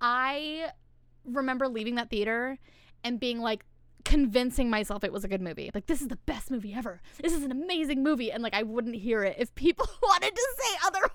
[0.00, 0.70] I
[1.24, 2.58] remember leaving that theater
[3.02, 3.64] and being like,
[4.04, 5.70] convincing myself it was a good movie.
[5.74, 7.00] Like, this is the best movie ever.
[7.22, 8.30] This is an amazing movie.
[8.30, 11.10] And, like, I wouldn't hear it if people wanted to say otherwise.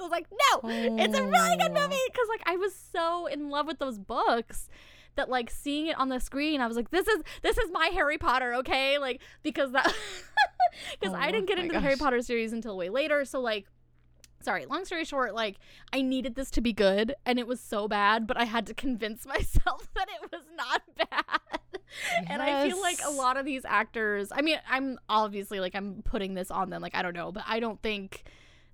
[0.00, 1.80] I was like, no, it's a really good Oh.
[1.82, 1.96] movie.
[2.06, 4.68] Because, like, I was so in love with those books
[5.14, 7.90] that like seeing it on the screen i was like this is this is my
[7.92, 9.84] harry potter okay like because that
[10.98, 13.66] because i Oh didn't get into the harry potter series until way later so like
[14.42, 15.56] sorry long story short like
[15.92, 18.74] i needed this to be good and it was so bad but i had to
[18.74, 21.80] convince myself that it was not bad
[22.28, 26.02] and i feel like a lot of these actors i mean i'm obviously like i'm
[26.04, 28.24] putting this on them like i don't know but i don't think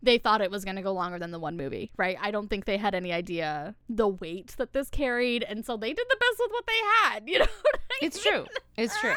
[0.01, 2.17] they thought it was going to go longer than the one movie, right?
[2.21, 5.93] I don't think they had any idea the weight that this carried, and so they
[5.93, 7.23] did the best with what they had.
[7.29, 8.33] You know what I It's mean?
[8.33, 8.47] true.
[8.77, 9.15] It's true.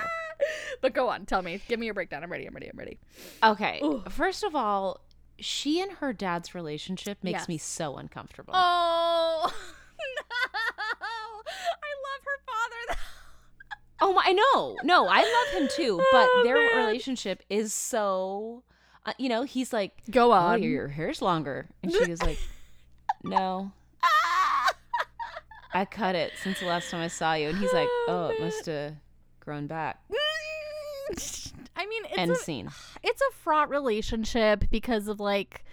[0.82, 2.24] but go on, tell me, give me your breakdown.
[2.24, 2.48] I'm ready.
[2.48, 2.68] I'm ready.
[2.68, 2.98] I'm ready.
[3.44, 3.80] Okay.
[3.84, 4.02] Ooh.
[4.10, 5.02] First of all,
[5.42, 7.48] she and her dad's relationship makes Yes.
[7.50, 8.54] me so uncomfortable.
[8.56, 10.52] Oh no!
[11.84, 12.82] I love her father.
[12.90, 14.08] Though.
[14.08, 14.78] Oh my, I know.
[14.84, 16.86] No, I love him too, but Oh, their man.
[16.86, 18.64] relationship is so.
[19.06, 20.64] Uh, you know, he's like, Go "Oh, on.
[20.64, 22.38] your hair's longer," and she was like,
[23.24, 23.72] "No,
[25.74, 28.30] I cut it since the last time I saw you," and he's like, Oh, "Oh,
[28.30, 28.96] it must have
[29.40, 30.00] grown back."
[31.82, 32.70] I mean, it's End a, scene.
[33.04, 35.64] it's a fraught relationship because of like.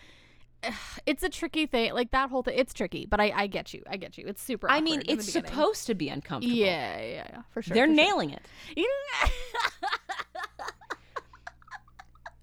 [1.06, 2.58] It's a tricky thing, like that whole thing.
[2.58, 3.82] It's tricky, but I, I get you.
[3.88, 4.24] I get you.
[4.26, 4.68] It's super.
[4.70, 6.54] I mean, awkward in the it's supposed to be uncomfortable.
[6.56, 7.74] Yeah, yeah, yeah, for sure.
[7.74, 8.04] They're for sure.
[8.04, 8.42] nailing it.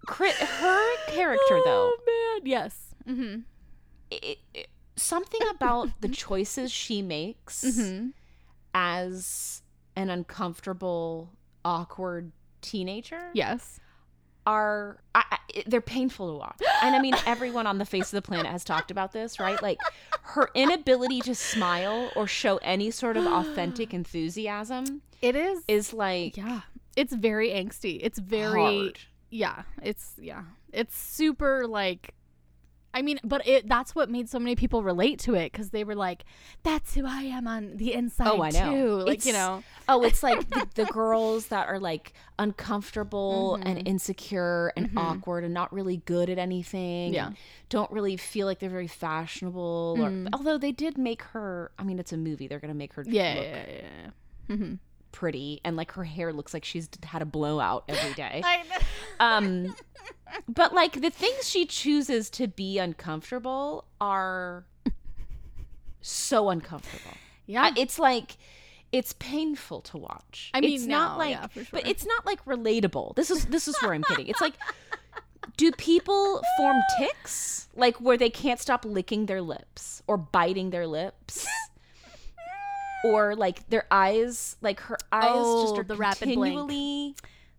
[0.07, 1.97] Cri- her character, though, Oh
[2.37, 2.95] man, yes.
[3.07, 3.39] Mm-hmm.
[4.11, 8.07] it, it- something about the choices she makes Mm-hmm.
[8.73, 9.61] as
[9.95, 11.31] an uncomfortable,
[11.63, 12.31] awkward
[12.69, 13.79] teenager Yes.
[14.45, 16.59] are I, I, they're painful to watch.
[16.83, 19.61] And I mean, everyone on the face of the planet has talked about this, right?
[19.61, 19.77] Like
[20.21, 25.63] her inability to smile or show any sort of authentic enthusiasm It is.
[25.67, 26.61] is like yeah.
[26.95, 27.99] It's very angsty.
[28.01, 28.61] It's very.
[28.61, 28.99] hard.
[29.29, 29.63] Yeah.
[29.81, 30.43] It's yeah.
[30.71, 32.13] It's super like.
[32.95, 35.83] I mean, but it that's what made so many people relate to it because they
[35.83, 36.23] were like,
[36.63, 38.71] "That's who I am on the inside Oh, I know.
[38.71, 39.61] too." Like you know.
[39.89, 43.67] Oh, it's like the, the girls that are like uncomfortable Mm-hmm.
[43.67, 47.13] and insecure and awkward and not really good at anything.
[47.13, 47.31] Yeah.
[47.69, 49.97] Don't really feel like they're very fashionable.
[49.99, 50.29] Or, Mm.
[50.33, 52.47] although they did make her, I mean, it's a movie.
[52.47, 53.33] They're going to make her Yeah.
[53.35, 53.65] look Yeah.
[53.67, 53.73] Yeah.
[54.49, 54.55] yeah.
[54.55, 54.73] Mm-hmm.
[55.15, 55.61] Pretty.
[55.63, 58.41] And like her hair looks like she's had a blowout every day.
[58.45, 58.63] I
[59.19, 59.75] um,
[60.47, 64.65] but like the things she chooses to be uncomfortable are
[66.01, 67.15] so uncomfortable.
[67.47, 67.71] yeah.
[67.75, 68.37] It's like
[68.91, 70.51] it's painful to watch.
[70.53, 73.15] I mean, it's not like, yeah, for but it's not like relatable.
[73.15, 74.27] This is this is where I'm kidding.
[74.27, 74.53] It's like,
[75.57, 80.87] do people form ticks like where they can't stop licking their lips or biting their
[80.87, 81.45] lips?
[83.13, 85.23] Or like their eyes, like her eyes
[85.63, 87.17] just Oh, are the rapid blink.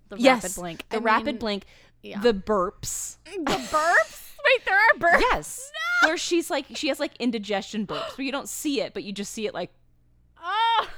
[0.08, 0.88] the yes, rapid blink.
[0.90, 1.64] the I rapid mean, blink,
[2.02, 2.20] yeah.
[2.20, 3.16] the burps.
[3.24, 4.22] The burps.
[4.46, 5.20] Wait, there are burps.
[5.32, 5.70] Yes,
[6.04, 9.12] where she's like she has like indigestion burps where you don't see it, but you
[9.12, 9.70] just see it like
[10.42, 10.88] Oh.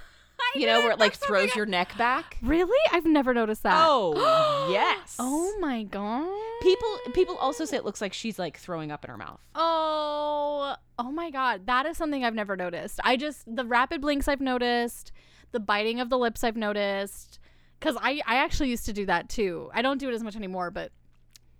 [0.54, 2.36] I you know where it like throws your neck back.
[2.42, 2.78] Really?
[2.92, 3.84] I've never noticed that.
[3.86, 5.16] Oh yes.
[5.18, 6.28] Oh my god.
[6.62, 9.40] People people also say it looks like she's like throwing up in her mouth.
[9.54, 10.74] Oh.
[10.98, 11.66] Oh my god.
[11.66, 13.00] That is something I've never noticed.
[13.04, 15.12] I just the rapid blinks I've noticed,
[15.52, 17.38] the biting of the lips I've noticed
[17.80, 19.70] cuz I I actually used to do that too.
[19.74, 20.92] I don't do it as much anymore, but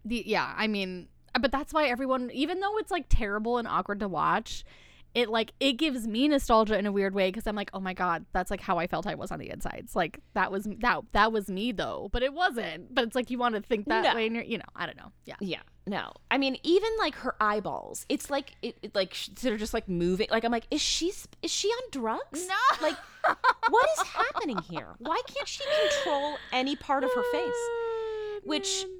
[0.04, 1.08] the yeah, I mean,
[1.40, 4.64] but that's why everyone even though it's like terrible and awkward to watch,
[5.18, 7.92] it like it gives me nostalgia in a weird way because I'm like, oh my
[7.94, 9.96] god, that's like how I felt I was on the insides.
[9.96, 12.94] Like that was that that was me though, but it wasn't.
[12.94, 14.14] But it's like you want to think that No.
[14.14, 15.10] way, and you're, you know, I don't know.
[15.24, 15.34] Yeah.
[15.40, 15.60] Yeah.
[15.86, 16.12] No.
[16.30, 18.06] I mean even like her eyeballs.
[18.08, 20.28] It's like it, it like they're just like moving.
[20.30, 22.46] Like I'm like is she is she on drugs?
[22.46, 22.54] No.
[22.86, 22.96] Like
[23.70, 24.94] what is happening here?
[24.98, 27.68] Why can't she control any part of her face?
[28.44, 28.84] Which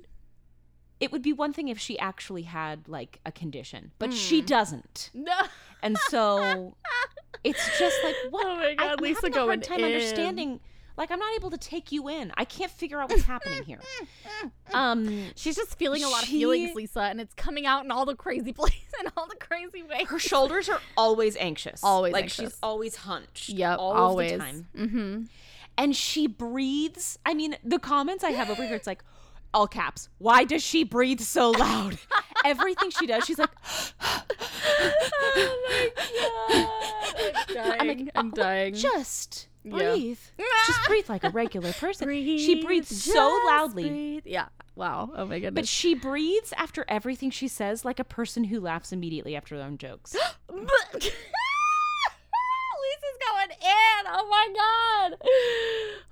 [1.00, 4.16] it would be one thing if she actually had like a condition, but Hmm.
[4.16, 5.10] she doesn't.
[5.14, 5.38] No.
[5.82, 6.74] And so
[7.44, 9.78] it's just like what Oh my I- God, I'm Lisa having a going hard time
[9.80, 9.84] in.
[9.86, 10.60] understanding.
[10.96, 12.32] Like I'm not able to take you in.
[12.36, 13.78] I can't figure out what's happening here.
[14.72, 18.04] Um, She's just feeling a lot of feelings, Lisa, and it's coming out in all
[18.04, 20.08] the crazy places and all the crazy ways.
[20.08, 21.84] her shoulders are always anxious.
[21.84, 22.50] Always like anxious.
[22.52, 23.48] she's always hunched.
[23.50, 24.32] Yep, all always.
[24.32, 24.66] of the time.
[24.76, 25.22] Mm-hmm.
[25.78, 27.18] And she breathes.
[27.24, 29.04] I mean, the comments I have over here, it's like
[29.54, 30.08] all caps.
[30.18, 31.98] Why does she breathe so loud?
[32.44, 33.50] Everything she does, she's like,
[34.00, 34.24] oh
[35.66, 35.90] my
[37.54, 38.10] god, I'm dying.
[38.14, 38.74] I'm "Oh, dying.
[38.74, 40.18] just breathe.
[40.38, 40.44] Yeah.
[40.66, 42.06] Just breathe like a regular person.
[42.06, 43.88] Breathe, she breathes so loudly.
[43.88, 44.22] breathe.
[44.26, 44.46] Yeah.
[44.76, 45.10] Wow.
[45.14, 45.62] Oh my goodness.
[45.62, 49.66] But she breathes after everything she says like a person who laughs immediately after their
[49.66, 50.14] own jokes.
[53.26, 54.06] Going in.
[54.10, 55.18] Oh my god.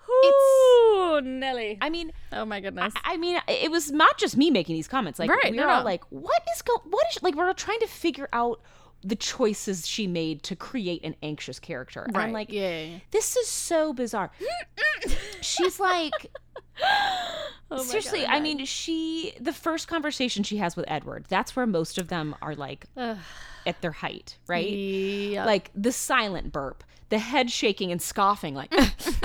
[0.08, 1.78] Ooh, Nelly.
[1.80, 2.92] I mean, Oh my goodness.
[3.04, 5.18] I I mean, it was not just me making these comments.
[5.18, 6.80] Like Right, we no, were all like, "What is going?
[6.90, 8.60] What is like?" We're all trying to figure out
[9.02, 12.02] the choices she made to create an anxious character.
[12.02, 14.30] And I'm like, yeah, this is so bizarre.
[15.40, 16.12] She's like,
[17.70, 18.20] Oh seriously.
[18.22, 21.26] God, I mean, she the first conversation she has with Edward.
[21.28, 24.68] That's where most of them are like at their height, right?
[24.68, 25.44] Yeah.
[25.44, 28.72] Like the silent burp, the head shaking and scoffing, like.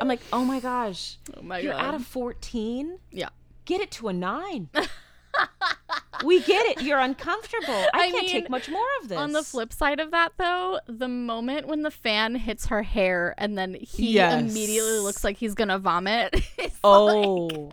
[0.00, 1.84] I'm like, oh my gosh, oh my you're god.
[1.84, 2.98] out of 14.
[3.10, 3.28] yeah.
[3.64, 4.70] Get it to a nine.
[6.24, 6.82] we get it.
[6.82, 7.74] You're uncomfortable.
[7.74, 9.18] I, I can't mean, take much more of this.
[9.18, 13.34] On the flip side of that, though, the moment when the fan hits her hair
[13.36, 14.40] and then he Yes.
[14.40, 16.30] immediately looks like he's gonna vomit.
[16.56, 17.04] it's oh.
[17.04, 17.70] like Oh,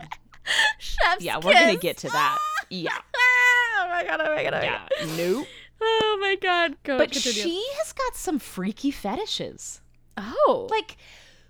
[0.78, 2.38] chef's yeah, we're gonna get to that.
[2.68, 4.20] Yeah, oh my god!
[4.20, 4.54] Oh my god!
[4.54, 5.08] Oh my yeah, god!
[5.16, 5.46] nope.
[5.80, 6.76] Oh my god!
[6.82, 6.98] Go.
[6.98, 7.42] But continue.
[7.42, 9.80] she has got some freaky fetishes.
[10.16, 10.68] Oh.
[10.70, 10.96] Like,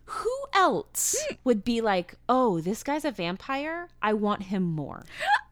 [0.07, 1.37] who else hmm.
[1.45, 3.89] would be like, oh, this guy's a vampire?
[4.03, 5.05] I want him more.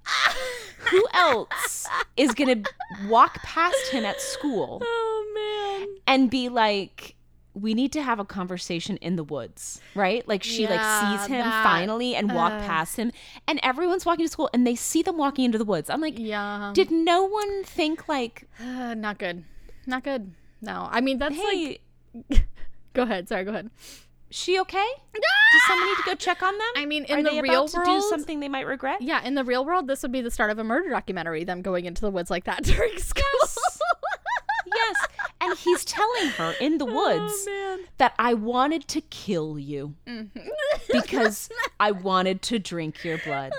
[0.91, 2.63] who else is gonna
[3.07, 5.97] walk past him at school oh man.
[6.07, 7.17] and be like,
[7.55, 10.27] we need to have a conversation in the woods, right?
[10.27, 12.59] Like she Yeah, like sees him that- finally and walk uh.
[12.61, 13.12] past him,
[13.47, 15.88] and everyone's walking to school and they see them walking into the woods.
[15.88, 16.73] I'm like, Yeah.
[16.75, 19.45] did no one think like, Uh, not good.
[19.87, 20.33] Not good.
[20.61, 20.88] No.
[20.90, 21.79] I mean, that's hey,
[22.31, 22.47] like.
[22.95, 23.29] Go ahead.
[23.29, 23.45] Sorry.
[23.45, 23.71] Go ahead.
[24.31, 24.87] she okay?
[25.12, 25.23] Does
[25.69, 26.69] someone need to go check on them?
[26.77, 29.03] I mean, in Are the real world, do something they might regret?
[29.03, 31.45] Yeah, in the real world, this would be the start of a murder documentary.
[31.45, 33.23] Them going into the woods like that during school.
[33.43, 33.54] yes.
[35.41, 39.95] And he's telling her in the oh, woods Oh, that I wanted to kill you
[40.07, 40.31] man.
[40.37, 40.49] Mm-hmm.
[40.93, 41.49] because
[41.81, 43.53] I wanted to drink your blood.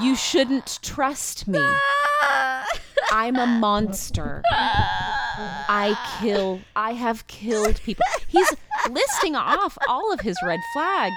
[0.00, 1.60] You shouldn't trust me.
[3.12, 4.42] I'm a monster.
[4.48, 6.60] I kill.
[6.74, 8.04] I have killed people.
[8.28, 8.52] He's
[8.90, 11.14] listing off all of his red flags.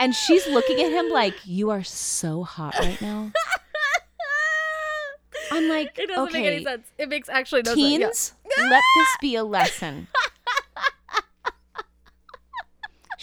[0.00, 3.32] And she's looking at him like, You are so hot right now.
[5.52, 6.86] I'm like, It doesn't okay, make any sense.
[6.98, 7.80] It makes actually no sense.
[7.80, 7.98] Yeah.
[7.98, 10.08] Teens, let this be a lesson.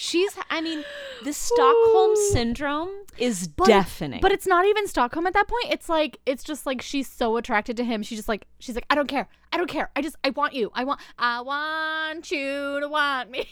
[0.01, 0.85] She's, I mean,
[1.25, 4.21] the Stockholm syndrome is But- deafening.
[4.21, 5.65] But it's not even Stockholm at that point.
[5.73, 8.01] It's like it's just like she's so attracted to him.
[8.01, 9.27] She's just like she's like I don't care.
[9.51, 9.89] I don't care.
[9.97, 10.71] I just I want you.
[10.73, 13.45] I want I want you to want me.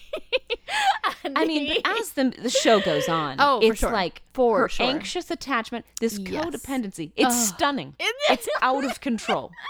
[1.36, 3.92] I mean, but as the the show goes on, Oh, it's sure.
[3.92, 4.86] like For her sure.
[4.86, 6.46] anxious attachment, this Yes.
[6.46, 7.12] codependency.
[7.18, 7.56] It's Ugh.
[7.56, 7.96] stunning.
[8.00, 9.52] It- It's out of control.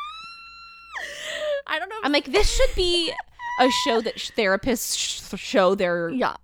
[1.68, 1.98] I don't know.
[2.00, 3.12] If, I'm like, this should be
[3.60, 6.36] a show that sh- therapists sh- show their yeah.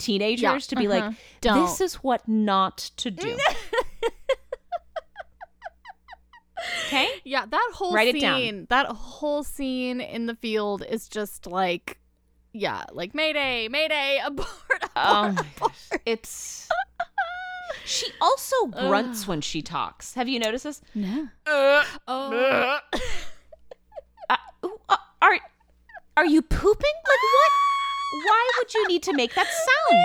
[0.00, 1.08] Teenagers to be uh-huh.
[1.08, 1.62] like, Don't.
[1.62, 3.38] this is what not to do.
[6.86, 7.08] okay?
[7.24, 8.38] Yeah, that whole Write it down.
[8.40, 11.98] scene, that whole scene in the field is just like,
[12.52, 14.90] yeah, like Mayday, Mayday, abort, abort.
[14.96, 15.88] Oh my gosh.
[16.06, 16.68] It's.
[17.84, 20.14] She also grunts when she talks.
[20.14, 20.80] Have you noticed this?
[20.94, 21.28] No.
[21.46, 22.78] Uh, Oh.
[24.28, 25.38] uh, ooh, uh, are
[26.16, 26.94] are you pooping?
[27.04, 27.52] Like what?
[28.12, 29.46] Why would you need to make that
[29.90, 30.04] sound?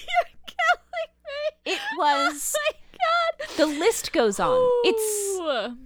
[0.00, 1.72] You're killing me.
[1.72, 2.54] It was.
[2.58, 3.56] Oh my god.
[3.56, 4.58] The list goes on.
[4.84, 5.76] It's.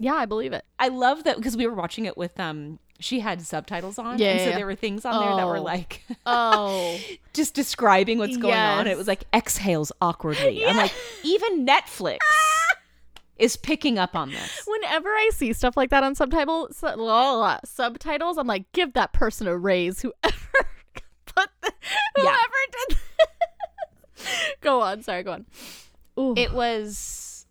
[0.00, 0.64] Yeah, I believe it.
[0.78, 2.78] I love that because we were watching it with um.
[3.00, 4.56] She had subtitles on, Yeah, and so yeah, yeah.
[4.56, 5.62] there were things on there that were Oh.
[5.62, 6.98] like Oh.
[7.32, 8.88] just describing what's going on.
[8.88, 10.66] It was like exhales awkwardly.
[10.66, 12.18] I'm like, even Netflix
[13.38, 14.64] is picking up on this.
[14.66, 18.64] Whenever I see stuff like that on subtitle, su- la, la, la, subtitles, I'm like,
[18.72, 20.00] give that person a raise.
[20.02, 20.36] Whoever
[21.40, 21.72] put, the,
[22.16, 22.84] whoever Yeah.
[22.88, 22.96] did.
[24.60, 25.02] Go on.
[25.02, 25.22] Sorry.
[25.22, 25.46] Go on.
[26.18, 26.34] Ooh.
[26.36, 27.46] It was,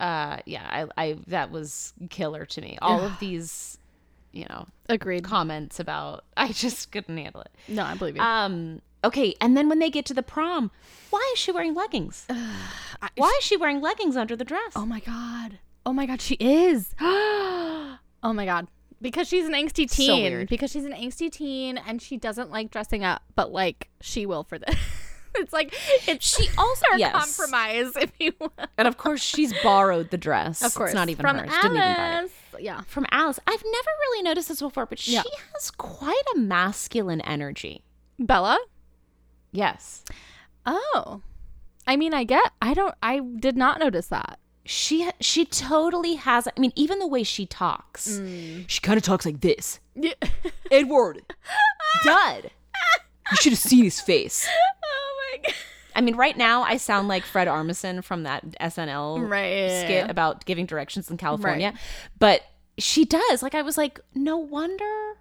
[0.00, 2.78] uh, yeah, I, I that was killer to me.
[2.80, 3.78] All of these,
[4.32, 5.24] you know, Agreed.
[5.24, 7.50] comments about I just couldn't handle it.
[7.68, 8.22] No, I believe you.
[8.22, 10.70] Um, Okay, and then when they get to the prom,
[11.10, 12.24] why is she wearing leggings?
[12.30, 14.74] I- Why is she wearing leggings under the dress?
[14.76, 15.58] Oh my god.
[15.84, 16.94] Oh my god, she is.
[17.00, 18.68] oh my god.
[19.02, 20.22] Because she's an angsty teen.
[20.22, 20.48] weird.
[20.48, 24.44] because she's an angsty teen and she doesn't like dressing up, but like she will
[24.44, 24.74] for this.
[25.34, 25.74] it's like
[26.08, 27.12] it's She also yes.
[27.12, 28.52] compromise if you will.
[28.78, 30.62] And of course, she's borrowed the dress.
[30.62, 30.90] Of course.
[30.90, 31.50] it's not even from hers.
[31.50, 31.98] Didn't even buy it.
[31.98, 32.32] Alice.
[32.60, 32.80] Yeah.
[32.82, 37.82] From Alice, I've never really noticed this before, but she has quite a masculine energy.
[38.18, 38.58] Bella?
[39.50, 40.04] Yes,
[40.64, 41.22] Oh.
[41.86, 44.38] I mean, I get I don't I did not notice that.
[44.64, 46.46] She she totally has.
[46.46, 48.64] I mean, even the way she talks, mm.
[48.68, 49.80] she kind of talks like this.
[49.94, 50.14] Yeah.
[50.70, 51.22] Edward,
[52.04, 52.50] Dud.
[53.30, 54.46] You should have seen his face.
[54.84, 55.54] oh my god.
[55.94, 59.84] I mean, right now I sound like Fred Armisen from that SNL Right.
[59.84, 61.74] skit about giving directions in California.
[62.18, 62.42] But
[62.78, 63.42] she does.
[63.42, 65.16] Like I was like, no wonder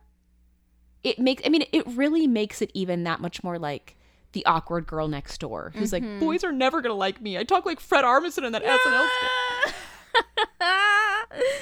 [1.03, 3.95] it makes I mean, it really makes it even that much more like
[4.33, 6.11] the awkward girl next door who's Mm-hmm.
[6.13, 7.37] like, boys are never gonna like me.
[7.37, 9.07] I talk like Fred Armisen in that SNL
[9.65, 9.75] skit.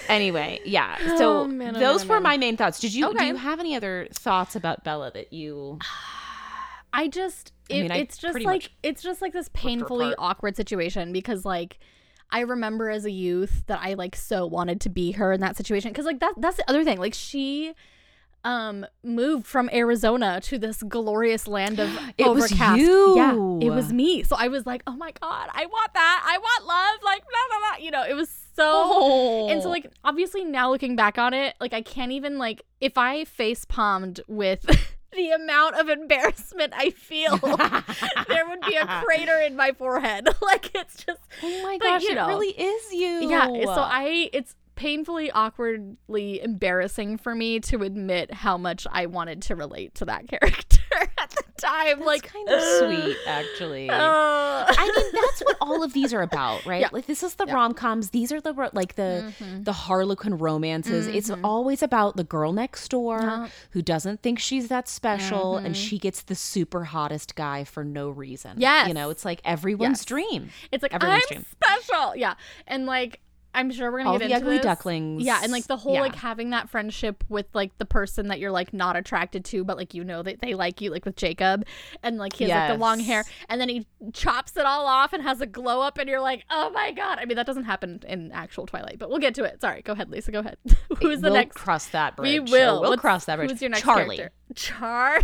[0.07, 0.97] Anyway, yeah.
[1.17, 2.23] So Oh, man, oh, those man, were man.
[2.23, 2.79] my main thoughts.
[2.79, 5.77] Did you do you have any other thoughts about Bella that you
[6.93, 10.55] I just I it, mean, I it's just like it's just like this painfully awkward
[10.55, 11.77] situation because like
[12.31, 15.55] I remember as a youth that I like so wanted to be her in that
[15.55, 17.73] situation cuz like that that's the other thing like she
[18.43, 23.15] um moved from Arizona to this glorious land of It was you.
[23.15, 23.33] Yeah,
[23.67, 24.23] it was me.
[24.23, 26.23] So I was like, "Oh my god, I want that.
[26.25, 27.83] I want love." Like, blah, blah, blah.
[27.85, 29.47] you know, it was so Oh.
[29.49, 32.97] and so like obviously now looking back on it, like I can't even like if
[32.97, 34.61] I face palmed with
[35.11, 37.37] the amount of embarrassment I feel,
[38.27, 40.27] there would be a crater in my forehead.
[40.41, 42.27] like it's just Oh my gosh, it know.
[42.27, 43.29] really is you.
[43.29, 43.45] yeah.
[43.47, 49.55] So I it's painfully awkwardly embarrassing for me to admit how much I wanted to
[49.55, 50.79] relate to that character
[51.17, 51.97] at the time.
[51.99, 53.89] That's like kind of sweet, actually.
[53.89, 56.79] uh, I mean, that's what all of these are about, right?
[56.79, 56.87] Yeah.
[56.93, 58.11] Like this is the rom coms.
[58.11, 59.63] These are the like the Mm-hmm.
[59.63, 61.07] the Harlequin romances.
[61.07, 63.47] It's always about the girl next door Yeah.
[63.71, 68.09] who doesn't think she's that special, and she gets the super hottest guy for no
[68.09, 68.53] reason.
[68.57, 70.05] Yeah, you know, it's like everyone's Yes.
[70.05, 70.49] dream.
[70.71, 71.45] It's like Everyone's I'm dream.
[71.51, 72.15] special.
[72.15, 72.35] Yeah.
[72.65, 73.19] And like
[73.53, 74.65] I'm sure we're gonna All get the into ugly this.
[74.65, 75.23] ducklings.
[75.23, 76.01] Yeah, and like the whole Yeah.
[76.01, 79.75] like having that friendship with like the person that you're like not attracted to, but
[79.75, 81.65] like you know that they like you, like with Jacob,
[82.03, 85.13] and like he has like the long hair, and then he chops it all off
[85.13, 87.17] and has a glow up, and you're like, oh my god.
[87.19, 89.59] I mean, that doesn't happen in actual Twilight, but we'll get to it.
[89.61, 90.31] Sorry, go ahead, Lisa.
[90.31, 90.57] Go ahead.
[91.01, 91.57] Who's the we'll next?
[91.57, 92.41] cross that bridge.
[92.43, 92.81] we will.
[92.81, 93.49] We'll What's- cross that bridge.
[93.51, 94.17] Who's your next Charlie.
[94.17, 94.35] character?
[94.55, 95.21] Char.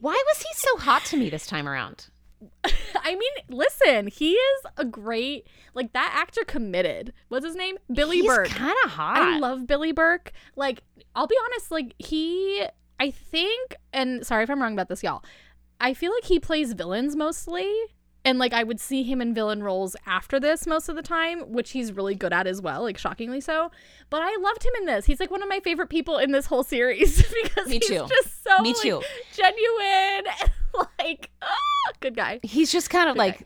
[0.00, 2.08] Why was he so hot to me this time around?
[2.64, 7.12] I mean, listen, he is a great like that actor committed.
[7.28, 7.76] What's his name?
[7.92, 8.48] Billy He's Burke.
[8.48, 9.18] kind of hot.
[9.18, 10.32] I love Billy Burke.
[10.56, 10.82] Like,
[11.14, 12.64] I'll be honest, like he
[13.00, 15.24] I think and sorry if I'm wrong about this, y'all.
[15.80, 17.72] I feel like he plays villains mostly.
[18.28, 21.50] And like I would see him in villain roles after this most of the time,
[21.50, 23.70] which he's really good at as well, like shockingly so.
[24.10, 25.06] But I loved him in this.
[25.06, 28.06] He's like one of my favorite people in this whole series because Me he's too.
[28.06, 29.02] just so Me like, too.
[29.34, 32.38] genuine and like ah, good guy.
[32.42, 33.44] He's just kind of Good guy.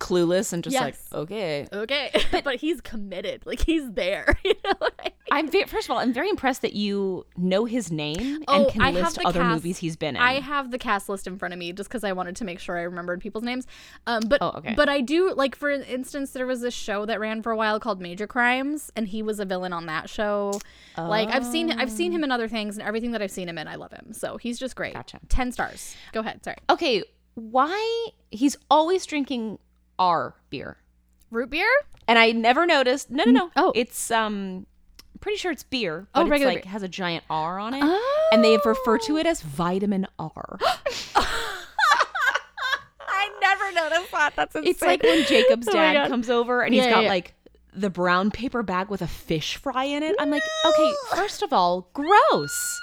[0.00, 1.66] Like clueless and just like okay.
[1.72, 2.10] Okay.
[2.30, 3.44] But, but he's committed.
[3.46, 4.36] Like he's there.
[4.46, 5.12] You know what I mean?
[5.32, 8.72] I'm very, first of all, I'm very impressed that you know his name Oh, and
[8.72, 10.22] can I have list the other cast- movies he's been in.
[10.22, 12.60] I have the cast list in front of me just because I wanted to make
[12.60, 13.66] sure I remembered people's names.
[14.06, 14.74] Um, but Oh, okay.
[14.76, 17.80] but I do like for instance, there was a show that ran for a while
[17.80, 20.60] called Major Crimes, and he was a villain on that show.
[20.96, 23.58] Like I've seen I've seen him in other things, and everything that I've seen him
[23.58, 24.12] in, I love him.
[24.12, 24.94] So he's just great.
[24.94, 25.18] Gotcha.
[25.28, 25.96] Ten stars.
[26.12, 26.44] Go ahead.
[26.44, 26.56] Sorry.
[26.70, 27.02] okay,
[27.34, 29.58] why he's always drinking
[29.98, 30.78] our beer,
[31.30, 31.68] Root beer.
[32.08, 33.10] and I never noticed.
[33.10, 33.50] No, no, no.
[33.56, 33.72] Oh.
[33.74, 34.66] it's um,
[35.20, 36.72] pretty sure it's beer, Oh, but it's regular like beer.
[36.72, 37.82] has a giant R on it,
[38.32, 40.58] and they refer to it as vitamin R.
[43.08, 44.34] I never noticed that.
[44.36, 44.70] That's insane.
[44.70, 46.08] It's like when Jacob's Oh dad God.
[46.08, 47.08] comes over and Yeah, he's got yeah.
[47.08, 47.34] like
[47.74, 50.16] the brown paper bag with a fish fry in it.
[50.18, 52.80] I'm like, okay, first of all, gross.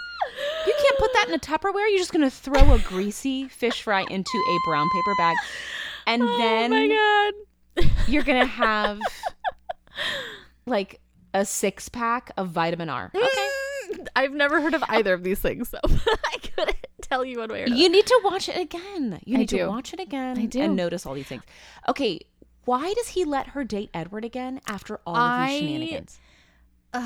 [0.66, 1.90] You can't put that in a Tupperware.
[1.90, 5.36] You're just gonna throw a greasy fish fry into a brown paper bag,
[6.08, 6.88] and oh then my
[7.84, 7.92] god.
[8.08, 9.00] you're gonna have
[10.66, 11.00] like
[11.34, 13.12] a six pack of vitamin R.
[13.14, 13.28] Okay.
[13.92, 17.50] Mm, I've never heard of either of these things, so I couldn't tell you one
[17.50, 17.80] way or another.
[17.82, 19.20] You need to watch it again.
[19.26, 20.62] You I need to watch it again I do.
[20.62, 21.44] and notice all these things.
[21.90, 22.20] Okay,
[22.66, 26.20] why does he let her date Edward again after all of these shenanigans?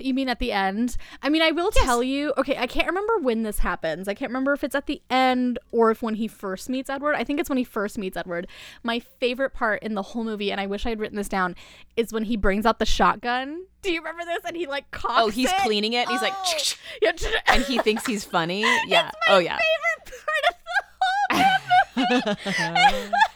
[0.00, 0.96] You mean at the end?
[1.22, 2.32] I mean, I will tell you.
[2.36, 4.08] Okay, I can't remember when this happens.
[4.08, 7.14] I can't remember if it's at the end or if when he first meets Edward.
[7.14, 8.48] I think it's when he first meets Edward.
[8.82, 11.54] My favorite part in the whole movie, and I wish I had written this down,
[11.96, 13.66] is when he brings out the shotgun.
[13.82, 14.40] Do you remember this?
[14.44, 15.56] And he like cocks Oh, he's it?
[15.58, 16.08] cleaning it.
[16.08, 17.30] And he's like, Oh.
[17.46, 18.62] And he thinks he's funny.
[18.88, 19.12] Yeah.
[19.28, 19.58] Oh, yeah.
[19.58, 22.34] favorite part of the whole
[22.74, 23.10] Bella's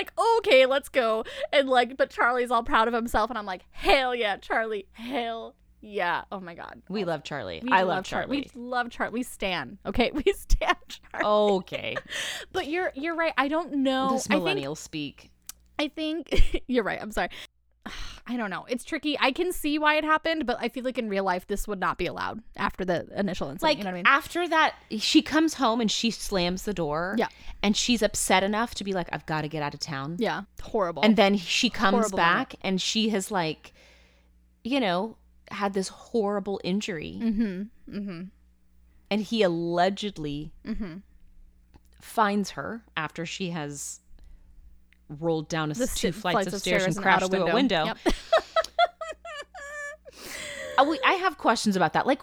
[0.00, 1.24] like, okay, let's go.
[1.52, 3.30] And like, but Charlie's all proud of himself.
[3.30, 4.86] And I'm like, hell yeah, Charlie.
[4.92, 6.22] Hell yeah.
[6.32, 6.82] Oh my God.
[6.88, 7.60] We love Charlie.
[7.62, 8.50] We I love Char- Charlie.
[8.54, 9.12] We love Charlie.
[9.12, 9.78] We stan.
[9.84, 10.10] Okay.
[10.12, 11.26] We stan Charlie.
[11.26, 11.96] Okay.
[12.52, 13.34] But you're you're right.
[13.36, 14.10] I don't know.
[14.12, 15.30] this I think millennial speak.
[15.78, 16.98] I think you're right.
[17.00, 17.28] I'm sorry.
[18.26, 18.64] I don't know.
[18.68, 19.16] It's tricky.
[19.18, 21.80] I can see why it happened, but I feel like in real life this would
[21.80, 23.62] not be allowed after the initial incident.
[23.62, 24.06] Like you know what I mean?
[24.06, 27.16] after that, she comes home and she slams the door.
[27.18, 27.28] Yeah.
[27.62, 30.16] And she's upset enough to be like, I've got to get out of town.
[30.18, 31.02] yeah, horrible.
[31.02, 33.72] And then she comes Horrible back and she has like,
[34.62, 35.16] you know,
[35.50, 37.18] had this horrible injury.
[37.20, 37.62] mm-hmm.
[37.98, 38.22] Mm-hmm.
[39.10, 40.98] And he allegedly Mm-hmm.
[42.00, 44.00] finds her after she has
[45.18, 47.84] rolled down a The two st- flights, of stairs, and out crashed through a window.
[47.84, 47.98] Yep.
[50.78, 52.06] Uh, we- I have questions about that.
[52.06, 52.22] Like,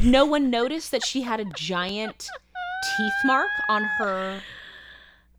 [0.00, 2.28] no one noticed that she had a giant
[2.96, 4.40] teeth mark on her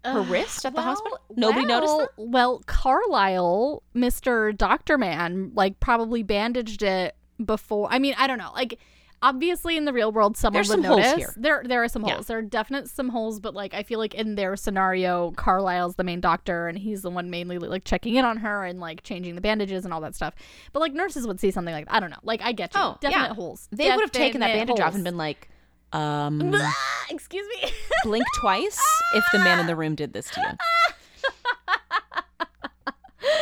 [0.05, 1.19] her Ugh, wrist at the well, hospital.
[1.35, 2.27] Nobody noticed well, that.
[2.27, 4.55] Well, Carlisle, Mr.
[4.55, 7.87] Doctor Man, like probably bandaged it before.
[7.91, 8.51] I mean, I don't know.
[8.53, 8.79] Like
[9.21, 11.15] obviously in the real world someone There's would some holes notice.
[11.17, 11.33] here.
[11.37, 12.13] There there are some Yeah.
[12.15, 12.27] holes.
[12.27, 16.03] There are definite some holes, but like I feel like in their scenario, Carlisle's the
[16.03, 19.35] main doctor and he's the one mainly like checking in on her and like changing
[19.35, 20.33] the bandages and all that stuff.
[20.73, 22.17] But like nurses would see something like I don't know.
[22.23, 22.79] Like I get you.
[22.81, 23.33] Oh, definite yeah.
[23.33, 23.67] holes.
[23.71, 25.49] They would have taken that bandage off and been like,
[25.93, 26.53] um,
[27.09, 27.69] Excuse me.
[28.03, 28.79] blink twice
[29.15, 30.47] if the man in the room did this to you.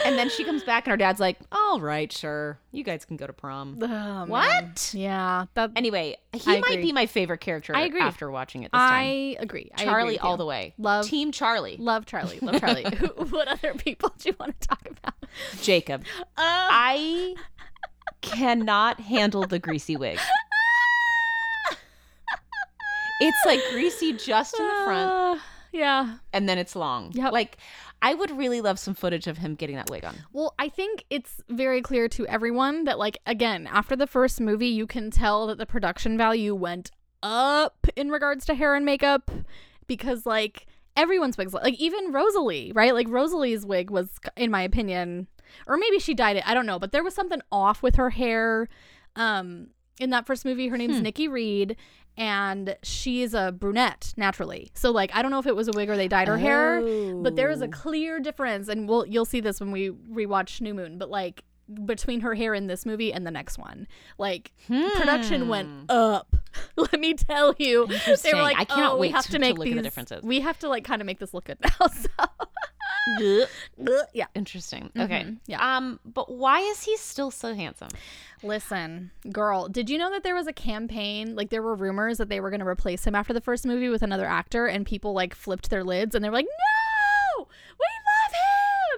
[0.06, 2.60] and then she comes back and her dad's like, all right, sure.
[2.72, 3.78] You guys can go to prom.
[3.82, 4.28] Oh, man.
[4.30, 4.92] What?
[4.94, 6.84] Yeah, that Anyway, he I might agree.
[6.84, 8.02] be my favorite character I agree.
[8.02, 8.94] after watching it this time.
[8.94, 9.72] I agree.
[9.78, 10.38] I agree Charlie with all you.
[10.38, 10.74] the way.
[10.78, 11.78] Love- Team Charlie.
[11.78, 12.40] Love Charlie.
[12.42, 12.86] Love Charlie.
[13.30, 15.14] What other people do you want to talk about?
[15.62, 16.04] Jacob.
[16.20, 17.36] Uh, I
[18.22, 20.20] cannot handle the greasy wig.
[23.22, 25.38] It's like greasy just in the front uh,
[25.72, 26.18] yeah.
[26.34, 27.12] and then it's long.
[27.14, 27.30] Yeah.
[27.30, 27.58] Like
[28.06, 30.16] I would really love some footage of him getting that wig on.
[30.32, 34.68] Well, I think it's very clear to everyone that, like, again, after the first movie,
[34.68, 36.92] you can tell that the production value went
[37.24, 39.32] up in regards to hair and makeup
[39.88, 42.94] because, like, everyone's wigs, like, even Rosalie, right?
[42.94, 45.26] Like, Rosalie's wig was, in my opinion,
[45.66, 46.48] or maybe she dyed it.
[46.48, 48.70] I don't know, but there was something off with her hair.
[49.16, 51.04] Um, in that first movie, her name's Hmm.
[51.04, 51.76] Nikki Reed,
[52.18, 54.72] and she's a brunette naturally.
[54.74, 56.82] So, like, I don't know if it was a wig or they dyed her hair,
[57.22, 57.70] but there is a Oh.
[57.70, 60.98] clear difference, and we'll you'll see this when we rewatch New Moon.
[60.98, 61.44] But like
[61.86, 63.88] between her hair in this movie and the next one,
[64.20, 65.86] like production went Hmm.
[65.90, 66.36] up.
[66.78, 67.88] Let me tell you,
[68.24, 69.72] they were like, I cannot oh, we wait have to- to to make look at
[69.72, 69.84] the these.
[69.84, 70.22] differences.
[70.24, 71.88] We have to like kind of make this look good now.
[71.88, 72.08] So
[74.14, 74.26] yeah.
[74.36, 74.90] Interesting.
[74.98, 75.24] Okay.
[75.24, 75.38] Mhm.
[75.48, 75.78] Yeah.
[75.78, 77.90] Um, but why is he still so handsome?
[78.44, 81.36] Listen, girl, did you know that there was a campaign?
[81.36, 83.90] Like, there were rumors that they were going to replace him after the first movie
[83.90, 86.46] with another actor, and people like flipped their lids and they were like,
[87.38, 87.86] no, we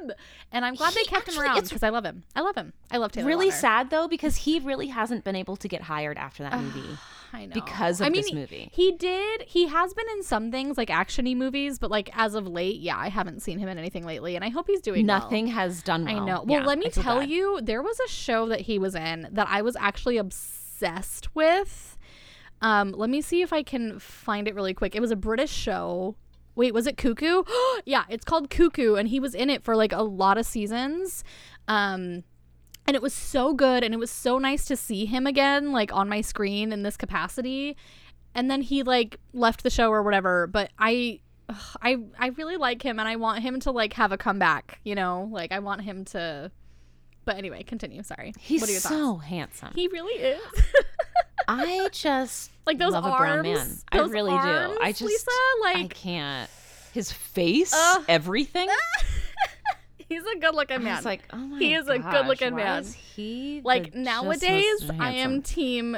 [0.02, 0.16] love him.
[0.52, 2.24] And I'm glad they He kept him around because I love him.
[2.36, 2.74] I love him.
[2.92, 3.28] I love Taylor.
[3.28, 3.62] really Lautner.
[3.62, 6.98] sad though because he really hasn't been able to get hired after that movie.
[7.34, 7.54] I know.
[7.54, 8.70] because of I mean, this he- movie.
[8.74, 9.44] He did.
[9.48, 12.98] He has been in some things like actiony movies, but like as of late, yeah,
[12.98, 15.20] I haven't seen him in anything lately, and I hope he's doing well.
[15.20, 16.16] Nothing has done well.
[16.22, 16.44] I know.
[16.46, 17.30] Well, Yeah, let me tell bad.
[17.30, 21.98] you, there was a show that he was in that I was actually obsessed with.
[22.62, 24.96] Um, let me see if I can find it really quick.
[24.96, 26.16] It was a British show.
[26.56, 27.44] Wait, was it Cuckoo?
[27.86, 31.24] yeah, it's called Cuckoo, and he was in it for like a lot of seasons.
[31.68, 32.24] Um,
[32.88, 35.94] and it was so good, and it was so nice to see him again, like
[35.94, 37.76] on my screen in this capacity.
[38.34, 40.48] And then he like left the show or whatever.
[40.48, 41.20] But I
[41.82, 44.96] I I really like him and I want him to like have a comeback, you
[44.96, 45.28] know?
[45.32, 46.52] Like I want him to
[47.26, 48.34] But anyway, continue, sorry.
[48.40, 49.72] He's what are your so handsome.
[49.74, 50.42] He really is.
[51.48, 53.16] I just like those love arms.
[53.16, 53.78] a brown man.
[53.92, 54.84] I really arms, do.
[54.84, 55.32] I just Lisa,
[55.64, 56.50] like I can't.
[56.94, 58.06] His face, Ugh.
[58.08, 58.70] everything.
[60.08, 60.96] he's a good looking I man.
[60.98, 61.62] was like, oh my god.
[61.62, 62.84] He is a good-looking man.
[62.84, 65.98] is he like nowadays I am team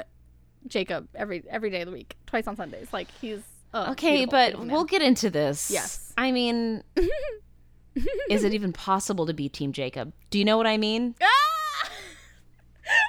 [0.68, 2.92] Jacob every every day of the week, twice on Sundays.
[2.92, 3.42] Like he's
[3.74, 4.68] oh, Okay, but man.
[4.70, 5.72] we'll get into this.
[5.72, 6.14] Yes.
[6.18, 6.84] I mean,
[8.30, 10.14] is it even possible to be Team Jacob?
[10.30, 11.16] Do you know what I mean?
[11.22, 11.90] Ah!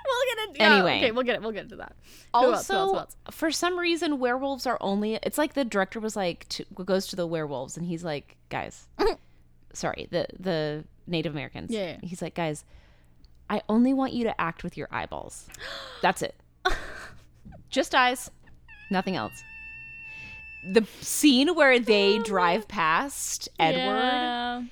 [0.06, 0.96] we'll get into yeah, Anyway.
[0.98, 1.42] Okay, we'll get it.
[1.42, 1.94] We'll get into that.
[2.34, 3.16] Who else, who else, Also, who else?
[3.30, 5.18] for some reason, werewolves are only.
[5.22, 8.86] It's like the director was like, to, goes to the werewolves, and he's like, guys,
[9.72, 11.70] sorry, the the Native Americans.
[11.70, 11.98] Yeah, yeah.
[12.02, 12.64] He's like, guys,
[13.48, 15.48] I only want you to act with your eyeballs.
[16.02, 16.36] That's it.
[17.68, 18.30] Just eyes,
[18.90, 19.42] nothing else.
[20.72, 22.22] The scene where they oh.
[22.22, 24.62] drive past Edward Yeah.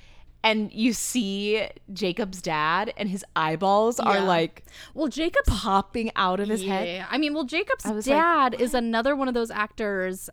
[0.43, 4.23] and you see Jacob's dad and his eyeballs are Yeah.
[4.23, 7.05] like Well, Jacob's popping out of his head.
[7.09, 10.29] I mean, well, Jacob's was like, dad is another one of those actors.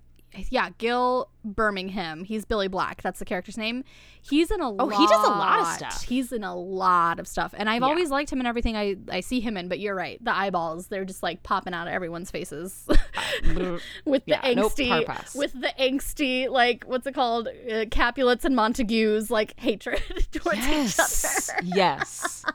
[0.50, 2.24] Yeah, Gil Birmingham.
[2.24, 3.02] He's Billy Black.
[3.02, 3.84] That's the character's name.
[4.22, 6.02] He's in a Oh, he does a lot of stuff.
[6.02, 7.88] He's in a lot of stuff, and I've Yeah.
[7.88, 9.68] always liked him in everything I I see him in.
[9.68, 12.86] But you're right, the eyeballs they're just like popping out of everyone's faces
[14.04, 15.34] with the Yeah, nope, angsty, pass.
[15.34, 21.50] with the angsty like what's it called, uh, Capulets and Montagues like hatred towards yes.
[21.50, 21.66] each other.
[21.76, 22.44] yes.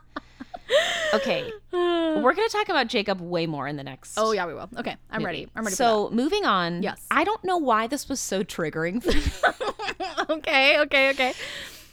[1.13, 1.51] Okay.
[1.71, 4.15] We're going to talk about Jacob way more in the next.
[4.17, 4.69] oh yeah, we will.
[4.77, 5.47] Okay, I'm ready.
[5.55, 5.75] I'm ready.
[5.75, 6.83] So, moving on.
[6.83, 7.05] Yes.
[7.09, 9.01] I don't know why this was so triggering,
[10.29, 11.33] okay, okay, okay.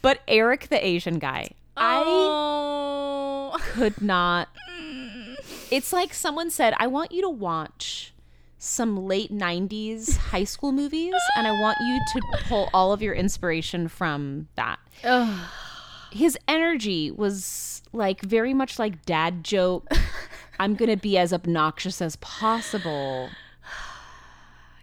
[0.01, 1.51] but Eric the Asian guy.
[1.77, 3.57] I Oh.
[3.73, 4.49] could not.
[4.69, 5.35] Mm.
[5.71, 8.13] It's like someone said, I want you to watch
[8.59, 13.13] some late 90s high school movies, and I want you to pull all of your
[13.13, 14.79] inspiration from that.
[15.03, 15.39] Ugh.
[16.11, 19.87] His energy was like very much like dad joke.
[20.59, 23.29] I'm going to be as obnoxious as possible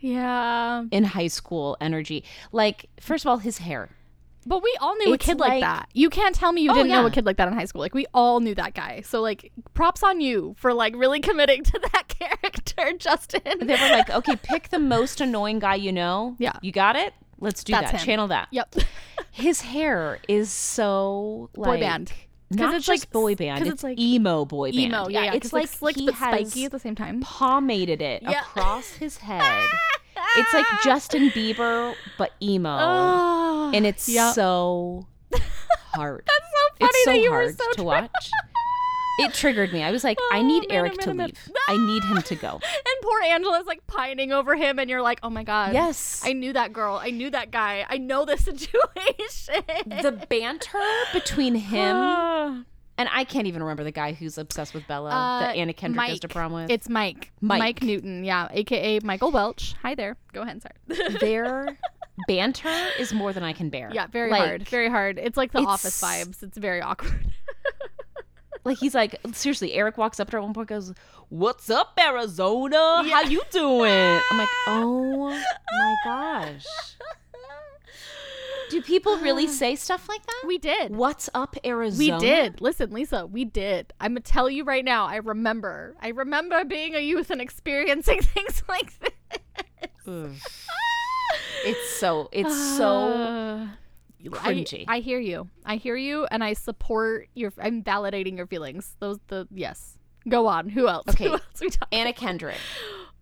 [0.00, 0.84] Yeah.
[0.90, 2.24] in high school energy.
[2.52, 3.90] Like, first of all, his hair.
[4.48, 5.88] But we all knew a kid like, like- that.
[5.92, 7.80] You can't tell me you Oh, didn't know a kid like that in high school.
[7.80, 9.00] Like we all knew that guy.
[9.04, 13.42] So like props on you for like really committing to that character, Justin.
[13.66, 16.36] They were like, okay, pick the most annoying guy you know.
[16.38, 16.52] Yeah.
[16.62, 17.12] You got it?
[17.40, 18.00] Let's do That's that.
[18.00, 18.06] him.
[18.06, 18.48] Channel that.
[18.52, 18.76] Yep.
[19.32, 22.12] His hair is so like Boy band.
[22.50, 23.62] Not it's just like- boy band.
[23.62, 24.78] It's, it's like emo boy band.
[24.80, 25.32] Emo, yeah, yeah.
[25.34, 27.20] it's 'cause, like, slick he but has spiky at the same time.
[27.22, 28.40] pomaded it Yeah.
[28.40, 29.68] across his head.
[30.36, 34.34] it's like Justin Bieber but emo, Oh, and it's yep.
[34.34, 35.06] so
[35.94, 36.22] hard.
[36.26, 38.30] That's so funny it's so that you were hard so to watch.
[39.18, 39.82] It triggered me.
[39.82, 41.26] I was like, I Oh, need man, Eric oh, to man, man.
[41.28, 41.48] leave.
[41.68, 42.60] I need him to go.
[42.86, 45.72] And poor Angela's like pining over him, and you're like, oh my god.
[45.72, 46.22] Yes.
[46.24, 46.96] I knew that girl.
[47.02, 47.86] I knew that guy.
[47.88, 49.62] I know this situation.
[49.86, 50.78] the banter
[51.12, 51.96] between him
[52.98, 56.08] and I can't even remember the guy who's obsessed with Bella Uh, that Anna Kendrick
[56.08, 56.70] goes to prom with.
[56.70, 57.32] It's Mike.
[57.40, 57.82] Mike.
[57.82, 59.74] Newton, yeah, aka Michael Welch.
[59.82, 60.16] Hi there.
[60.32, 61.08] Go ahead, sorry.
[61.20, 61.76] Their
[62.28, 63.90] banter is more than I can bear.
[63.92, 64.68] yeah, very Like- hard.
[64.68, 65.18] Very hard.
[65.18, 66.42] It's like the office vibes.
[66.42, 67.32] It's very awkward.
[68.66, 69.74] Like he's like seriously.
[69.74, 70.92] Eric walks up to her at one point, goes,
[71.28, 73.04] "What's up, Arizona?
[73.08, 76.66] How you doing?" I'm like, "Oh my gosh."
[78.68, 80.42] Do people really say stuff like that?
[80.48, 80.96] we did.
[80.96, 82.16] What's up, Arizona?
[82.16, 82.60] We did.
[82.60, 83.92] Listen, Lisa, we did.
[84.00, 85.06] I'm gonna tell you right now.
[85.06, 85.94] I remember.
[86.02, 90.42] I remember being a youth and experiencing things like this.
[91.64, 92.28] It's so.
[92.32, 93.12] It's so.
[93.68, 93.76] Ah.
[94.24, 94.84] Cringy.
[94.88, 95.48] I, I hear you.
[95.64, 97.52] I hear you, and I support your.
[97.58, 98.96] I'm validating your feelings.
[99.00, 99.98] Those the yes.
[100.28, 100.68] Go on.
[100.68, 101.04] Who else?
[101.10, 101.24] Okay.
[101.28, 101.88] Who else we talk?
[101.92, 102.56] Anna Kendrick.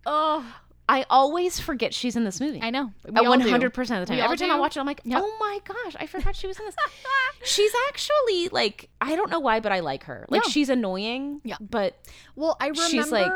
[0.07, 0.45] Oh,
[0.87, 2.59] I always forget she's in this movie.
[2.61, 2.91] I know.
[3.09, 3.49] One do.
[3.49, 4.19] hundred percent of the time.
[4.19, 5.19] We Every time I watch it, I'm like, Yep.
[5.19, 6.75] oh my gosh, I forgot she was in this.
[7.43, 10.27] she's actually like, I don't know why, but I like her.
[10.29, 10.51] Like Yeah.
[10.51, 11.55] she's annoying, Yeah.
[11.59, 11.97] but
[12.35, 13.31] Well, I remember She's, like,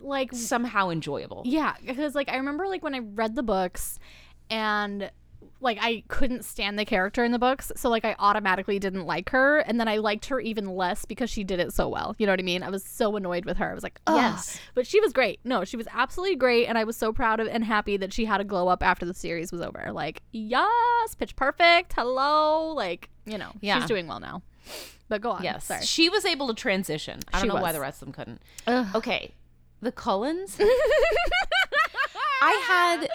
[0.00, 1.44] like somehow enjoyable.
[1.46, 3.98] Yeah, because like I remember like when I read the books
[4.50, 5.10] and
[5.62, 9.30] like I couldn't stand the character in the books, so like I automatically didn't like
[9.30, 12.14] her and then I liked her even less because she did it so well.
[12.18, 12.62] You know what I mean?
[12.62, 13.70] I was so annoyed with her.
[13.70, 14.58] I was like, "Ugh." Yes.
[14.74, 15.40] But she was great.
[15.44, 18.24] No, she was absolutely great and I was so proud of and happy that she
[18.24, 19.90] had a glow up after the series was over.
[19.92, 21.92] Like, yes, pitch perfect.
[21.94, 22.72] Hello.
[22.74, 23.78] Like, you know, Yeah.
[23.78, 24.42] she's doing well now.
[25.08, 25.42] But go on.
[25.44, 25.84] Yes, Sorry.
[25.84, 27.20] she was able to transition.
[27.32, 28.42] I don't She know why the rest of them couldn't.
[28.66, 28.86] Ugh.
[28.94, 29.32] Okay,
[29.80, 30.58] the Cullens.
[32.42, 33.08] I had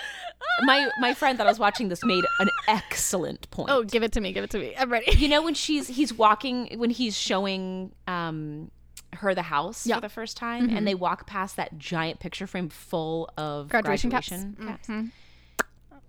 [0.63, 3.69] my my friend that I was watching this made an excellent point.
[3.71, 4.33] Oh, give it to me.
[4.33, 4.73] Give it to me.
[4.77, 5.11] I'm ready.
[5.17, 8.71] you know when she's he's walking when he's showing um
[9.13, 9.95] her the house Yeah.
[9.95, 10.77] for the first time Mhm.
[10.77, 14.67] and they walk past that giant picture frame full of Graduation, graduation, caps.
[14.67, 14.87] caps.
[14.87, 15.11] Mhm.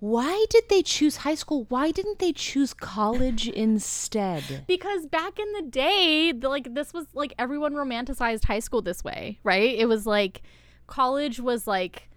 [0.00, 1.66] Why did they choose high school?
[1.68, 4.64] Why didn't they choose college instead?
[4.68, 9.38] Because back in the day, like this was like everyone romanticized high school this way,
[9.42, 9.74] right?
[9.76, 10.42] It was like
[10.86, 12.08] college was like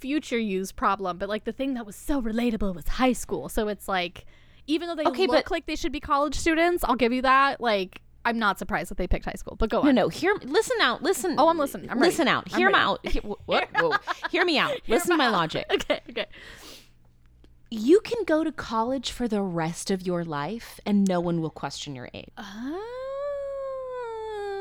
[0.00, 3.48] future use problem, but like the thing that was so relatable was high school.
[3.48, 4.24] So it's like
[4.66, 7.22] even though they Okay, look but- like they should be college students, I'll give you
[7.22, 7.60] that.
[7.60, 9.56] Like I'm not surprised that they picked high school.
[9.56, 9.86] But go on.
[9.94, 10.02] no.
[10.02, 10.08] No.
[10.08, 11.02] Hear, listen out.
[11.02, 11.36] Listen.
[11.38, 11.88] Oh, I'm listening.
[11.90, 12.10] I'm ready.
[12.10, 12.48] listen out.
[12.54, 13.06] Hear me out.
[13.06, 13.68] Hear, what?
[13.78, 13.92] Whoa.
[14.30, 14.72] Hear me out.
[14.86, 15.64] listen to my logic.
[15.72, 16.26] Okay, okay.
[17.70, 21.50] You can go to college for the rest of your life, and no one will
[21.50, 22.30] question your age.
[22.38, 22.78] Ah.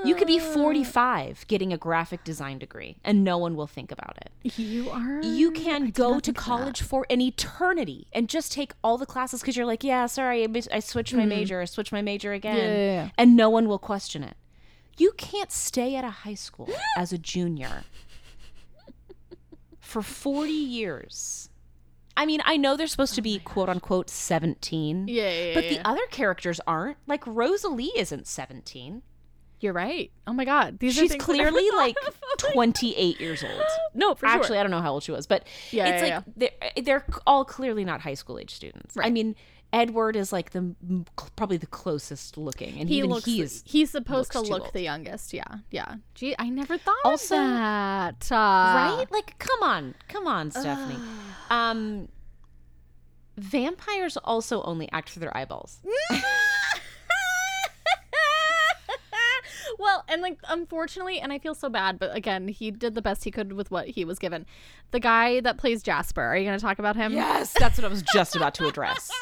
[0.06, 0.54] You could be Ah.
[0.54, 4.58] 45 getting a graphic design degree, and no one will think about it.
[4.58, 5.22] You are.
[5.22, 6.41] You can go to think of that.
[6.41, 10.48] college for an eternity and just take all the classes because you're like, yeah, sorry,
[10.72, 12.66] I, switched my major, I switched my major again, Mm-hmm.
[12.78, 13.10] yeah, yeah.
[13.18, 14.36] and no one will question it.
[14.98, 17.84] You can't stay at a high school as a junior
[19.80, 21.50] for 40 years.
[22.16, 25.70] I mean, I know they're supposed to be quote unquote 17, Yeah, yeah, but yeah,
[25.70, 26.98] the other characters aren't.
[27.06, 29.04] Like Rosalie isn't 17.
[29.60, 30.12] You're right.
[30.28, 31.95] Oh my god, these are She's clearly like
[32.53, 33.62] 28 years old.
[33.95, 34.58] no, for Actually, sure.
[34.58, 37.43] I don't know how old she was, but Yeah, it's yeah, like they're they're all
[37.43, 38.95] clearly not high school age students.
[38.99, 39.36] I mean,
[39.74, 40.74] Edward is like the
[41.36, 43.26] probably the closest looking, and he even looks.
[43.26, 44.74] he is he's supposed to look old.
[44.74, 45.34] the youngest.
[45.34, 45.95] Yeah, yeah.
[46.14, 48.32] Gee, I never thought Also- of that.
[48.32, 49.05] Uh, right.
[49.10, 50.99] Like, come on, come on, Stephanie.
[51.49, 52.08] um,
[53.38, 55.80] vampires also only act through their eyeballs.
[59.78, 63.23] well, and like unfortunately, and I feel so bad, but again, he did the best
[63.23, 64.45] he could with what he was given.
[64.91, 67.13] The guy that plays Jasper, are you going to talk about him?
[67.13, 69.09] Yes, that's what I was just about to address.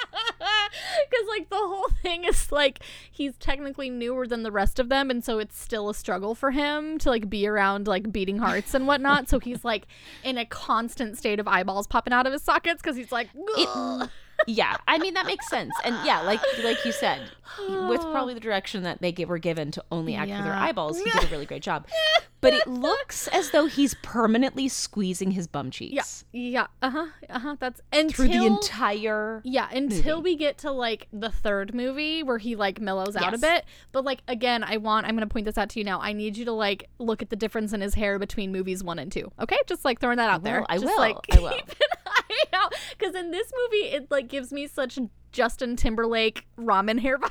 [1.10, 2.80] Because like the whole thing is like
[3.10, 6.51] he's technically newer than the rest of them, and so it's still a struggle for
[6.51, 9.30] him to like be around like beating hearts and whatnot.
[9.30, 9.88] so he's like
[10.24, 14.10] in a constant state of eyeballs popping out of his sockets because he's like, "Ugh."
[14.48, 17.30] Yeah, I mean that makes sense, and yeah, like like you said,
[17.60, 21.10] with probably the direction that they were given to only act with their eyeballs, he
[21.10, 21.88] did a really great job.
[22.46, 27.08] But it looks as though he's permanently squeezing his bum cheeks yeah, yeah, uh huh,
[27.30, 27.56] uh huh.
[27.60, 29.41] That's until through the entire.
[29.43, 30.32] Yeah, until movie.
[30.32, 33.66] we get to like the third movie where he like mellows out a bit.
[33.91, 36.00] But like again, I want I'm gonna point this out to you now.
[36.02, 39.00] I need you to like look at the difference in his hair between movies one
[39.00, 39.32] and two.
[39.39, 40.60] Okay, just like throwing that out there.
[40.60, 41.48] will, I Just, will, Like, I will.
[41.54, 41.64] An
[42.08, 45.00] eye out because in this movie it like gives me such
[45.36, 47.30] Justin Timberlake ramen hair vibes.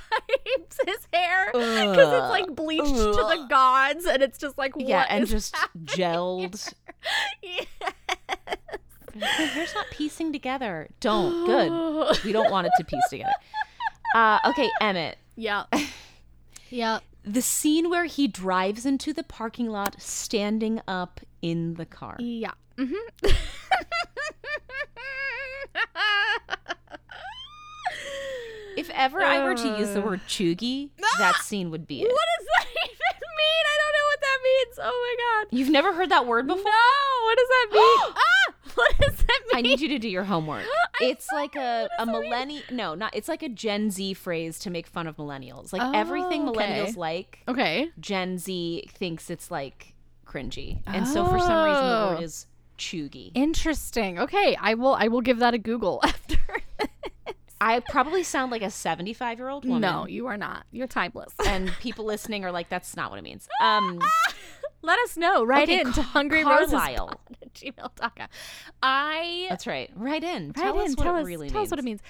[0.87, 5.11] His hair because it's like bleached to the gods and it's just like Yeah, what
[5.11, 6.75] and just gelled.
[7.41, 7.65] here?
[9.15, 10.89] Your hair's not piecing together.
[11.01, 11.47] Don't.
[11.47, 12.25] Good.
[12.25, 13.33] We don't want it to piece together.
[14.15, 15.17] Uh, okay, Emmett.
[15.37, 15.65] yeah.
[16.71, 16.99] Yeah.
[17.25, 22.17] The scene where he drives into the parking lot standing up in the car.
[22.19, 22.51] Yeah.
[22.77, 23.29] Mm-hmm.
[28.77, 32.09] If ever I were to use the word chuggy, that scene would be it.
[32.09, 33.65] What does that even mean?
[33.67, 34.79] I don't know what that means.
[34.83, 35.57] Oh my god.
[35.57, 36.65] You've never heard that word before?
[36.65, 38.15] No, what does that mean?
[38.17, 39.55] ah, what does that mean?
[39.55, 40.65] I need you to do your homework.
[41.01, 42.23] It's like a, a what does that mean?
[42.31, 42.62] millennial.
[42.71, 43.15] No, not.
[43.17, 45.73] It's like a Gen Z phrase to make fun of millennials.
[45.73, 46.61] Like everything Oh, okay.
[46.85, 47.91] millennials like, Okay.
[47.99, 49.95] Gen Z thinks it's like
[50.25, 52.15] cringy, and so for some reason the Oh.
[52.15, 52.47] word is
[52.79, 53.33] chuggy.
[53.35, 54.21] Interesting.
[54.21, 54.95] Okay, I will.
[54.95, 56.37] I will give that a Google after.
[57.67, 59.81] I probably sound like a seventy-five-year-old woman.
[59.81, 60.65] no, you are not.
[60.71, 61.33] You're timeless.
[61.47, 64.01] and people listening are like, "That's not what it means." Um,
[64.83, 65.45] Let us know.
[65.45, 67.19] Right Okay, in to Hungry Carlisle.
[67.41, 68.29] At gmail.com.
[68.83, 69.91] I that's right.
[69.97, 70.49] Right in.
[70.49, 71.69] Right Tell us in, what tell it us, really tell means.
[71.69, 72.01] us what it means.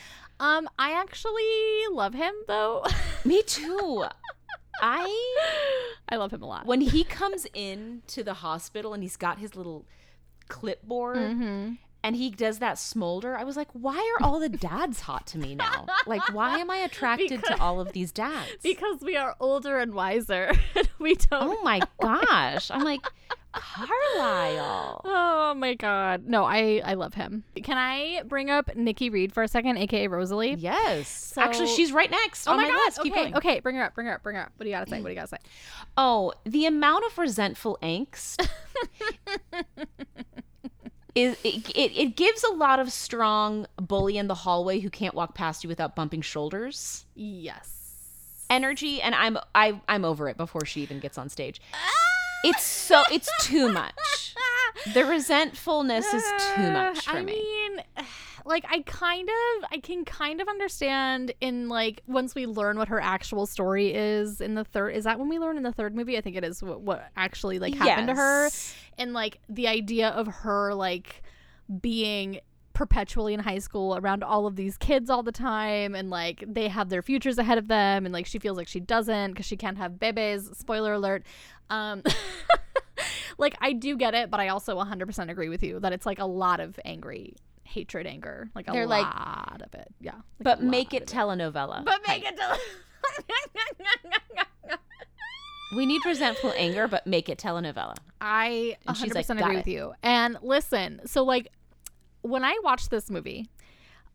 [0.41, 1.45] Um, I actually
[1.93, 2.85] love him though.
[3.25, 4.05] Me too.
[4.83, 5.07] I
[6.09, 6.67] I love him a lot.
[6.67, 9.85] when he comes in to the hospital and he's got his little
[10.49, 11.73] clipboard Mm-hmm.
[12.05, 15.39] And he does that smolder, I was like, why are all the dads hot to
[15.39, 15.87] me now?
[16.07, 18.53] Like, why am I attracted Because- to all of these dads?
[18.63, 20.53] Because we are older and wiser.
[21.01, 21.43] we don't.
[21.43, 22.71] oh my gosh.
[22.71, 23.01] I'm like,
[23.53, 25.01] Carlisle.
[25.05, 26.25] Oh my god.
[26.27, 27.45] No, I I love him.
[27.63, 30.55] Can I bring up Nikki Reed for a second, aka Rosalie?
[30.59, 31.35] Yes.
[31.39, 32.77] Actually, she's right next Oh my, my, god.
[32.85, 33.03] list.
[33.03, 33.37] Keep okay, going.
[33.37, 34.53] okay, bring her up, bring her up, bring her up.
[34.57, 35.01] What do you gotta say?
[35.01, 35.37] What do you gotta say?
[35.97, 38.45] Oh, the amount of resentful angst
[41.15, 45.15] is it, it, it gives a lot of strong bully in the hallway who can't
[45.15, 47.71] walk past you without bumping shoulders Yes.
[48.51, 51.61] energy and I'm I I'm over it before she even gets on stage.
[52.45, 53.95] It's so it's too much.
[54.93, 56.25] The resentfulness is
[56.57, 57.33] too much for I me.
[57.33, 57.81] mean,
[58.45, 62.89] like I kind of I can kind of understand in like once we learn what
[62.89, 65.95] her actual story is in the third is that when we learn in the third
[65.95, 66.19] movie?
[66.19, 68.51] I think it is what, what actually like happened to her.
[68.99, 71.23] And like the idea of her like
[71.81, 72.41] being
[72.75, 76.69] perpetually in high school around all of these kids all the time and like they
[76.69, 79.57] have their futures ahead of them and like she feels like she doesn't because she
[79.57, 80.55] can't have bebes.
[80.57, 81.25] Spoiler alert.
[81.71, 82.03] Um
[83.39, 86.21] like i do get it but i also 100% agree with you that it's like
[86.21, 87.35] a lot of angry
[87.65, 91.85] hatred anger like a They're like- lot of it yeah like But make it telenovela.
[91.85, 92.59] but make it telenovela.
[95.75, 97.95] We need resentful anger, but make it telenovela.
[98.21, 99.93] I And she's 100% like, agree "Got with you.
[100.05, 101.49] And listen, so like
[102.23, 103.49] when I watched this movie,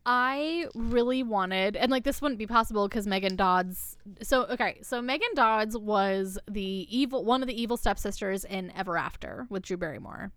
[0.05, 3.97] I really wanted, and like this wouldn't be possible because Megan Dodds.
[4.23, 8.97] So okay, so Megan Dodds was the evil, one of the evil stepsisters in Ever
[8.97, 10.31] After with Drew Barrymore.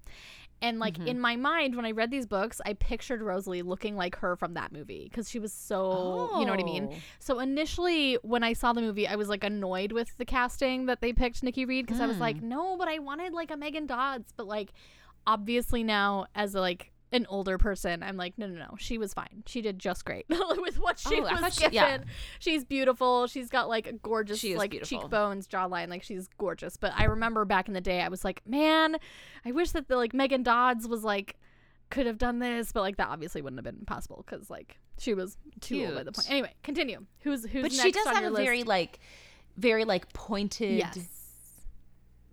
[0.63, 1.07] And like Mhm.
[1.09, 4.55] in my mind, when I read these books, I pictured Rosalie looking like her from
[4.55, 6.89] that movie because she was so, you know what I mean.
[6.93, 6.97] Oh.
[7.19, 11.01] So initially, when I saw the movie, I was like annoyed with the casting that
[11.01, 12.21] they picked Nikki Reed because I was Mm.
[12.21, 14.33] like, no, but I wanted like a Megan Dodds.
[14.37, 14.73] But like,
[15.27, 18.75] obviously now as a like an older person, I'm like, no, no, no.
[18.79, 19.43] She was fine.
[19.47, 21.75] She did just great with what she Oh, was she- given.
[21.75, 21.99] yeah.
[22.39, 23.27] She's beautiful.
[23.27, 25.01] She's got like a gorgeous, like beautiful.
[25.03, 25.89] cheekbones, jawline.
[25.89, 26.77] Like she's gorgeous.
[26.77, 28.97] But I remember back in the day, I was like, man,
[29.45, 31.37] I wish that the like Megan Dodds was like
[31.91, 35.13] could have done this, but like that obviously wouldn't have been possible because like she
[35.13, 36.31] was too old by the point.
[36.31, 37.05] Anyway, continue.
[37.21, 38.43] Who's who's but next she does have a list?
[38.43, 38.99] very like
[39.59, 40.97] very like pointed yes.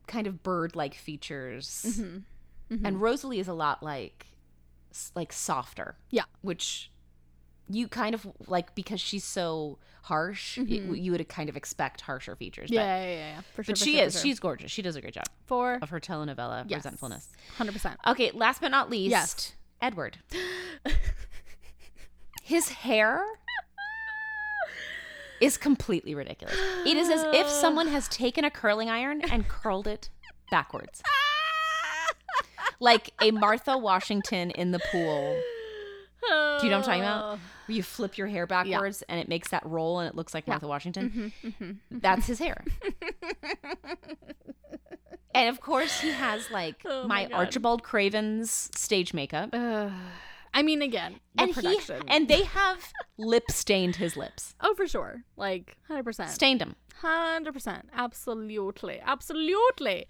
[0.07, 1.86] kind of bird like features.
[1.88, 2.23] Mhm.
[2.71, 2.82] Mhm.
[2.86, 4.27] And Rosalie is a lot like
[5.15, 5.97] like softer.
[6.09, 6.23] Yeah.
[6.41, 6.91] Which
[7.71, 10.99] you kind of like because she's so harsh, Mhm.
[11.03, 12.71] you would kind of expect harsher features.
[12.71, 13.73] Yeah, yeah, yeah, yeah, for But, sure.
[13.73, 14.13] but for she sure, is.
[14.13, 14.21] sure.
[14.23, 14.71] She's gorgeous.
[14.71, 17.27] She does a great job for of her telenovela yes, resentfulness.
[17.57, 17.99] hundred percent.
[18.07, 19.53] Okay, last but not least, Yes.
[19.81, 20.17] Edward.
[22.43, 23.23] His hair
[25.39, 26.57] is completely ridiculous.
[26.85, 30.09] It is as if someone has taken a curling iron and curled it
[30.49, 31.03] backwards.
[32.80, 35.39] Like a Martha Washington in the pool.
[36.21, 37.39] Do you know what I'm talking about?
[37.67, 40.45] Where you flip your hair backwards and it makes that roll and it looks like
[40.47, 40.53] Yeah.
[40.53, 41.34] Martha Washington.
[41.43, 42.63] Mm-hmm, That's his hair.
[45.34, 49.49] and of course, he has like Oh my, my Archibald Craven's stage makeup.
[49.53, 49.89] Uh,
[50.53, 54.55] I mean, again, the and he and they have lip stained his lips.
[54.61, 56.75] oh, for sure, like hundred percent, Stained them.
[56.95, 60.07] hundred percent, absolutely, absolutely.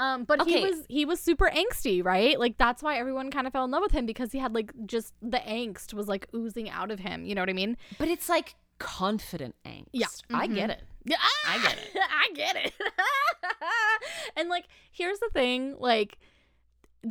[0.00, 2.40] Um, but he was he was super angsty, right?
[2.40, 4.72] Like that's why everyone kind of fell in love with him because he had like
[4.86, 7.24] just the angst was like oozing out of him.
[7.24, 7.76] You know what I mean?
[7.98, 9.88] But it's like confident angst.
[9.92, 10.06] Yeah.
[10.32, 10.54] I Mhm.
[10.54, 10.82] get it.
[11.04, 11.90] Yeah, I get it.
[11.96, 12.72] I get it.
[14.36, 16.18] and like, here's the thing: like,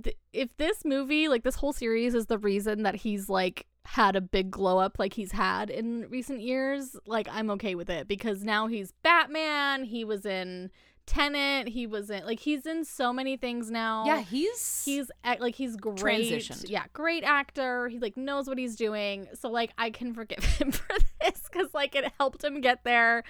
[0.04, 4.16] th- if this movie, like this whole series, is the reason that he's like had
[4.16, 8.08] a big glow up like he's had in recent years, like I'm okay with it
[8.08, 9.84] because now he's Batman.
[9.86, 10.70] He was in
[11.10, 11.68] Tenet.
[11.68, 14.05] He was in like he's in so many things now.
[14.05, 15.97] Yeah, he's He's like he's great.
[16.32, 16.70] Transitioned.
[16.70, 17.88] Yeah, great actor.
[17.88, 19.28] He like knows what he's doing.
[19.34, 23.24] So like I can forgive him for this cuz like it helped him get there.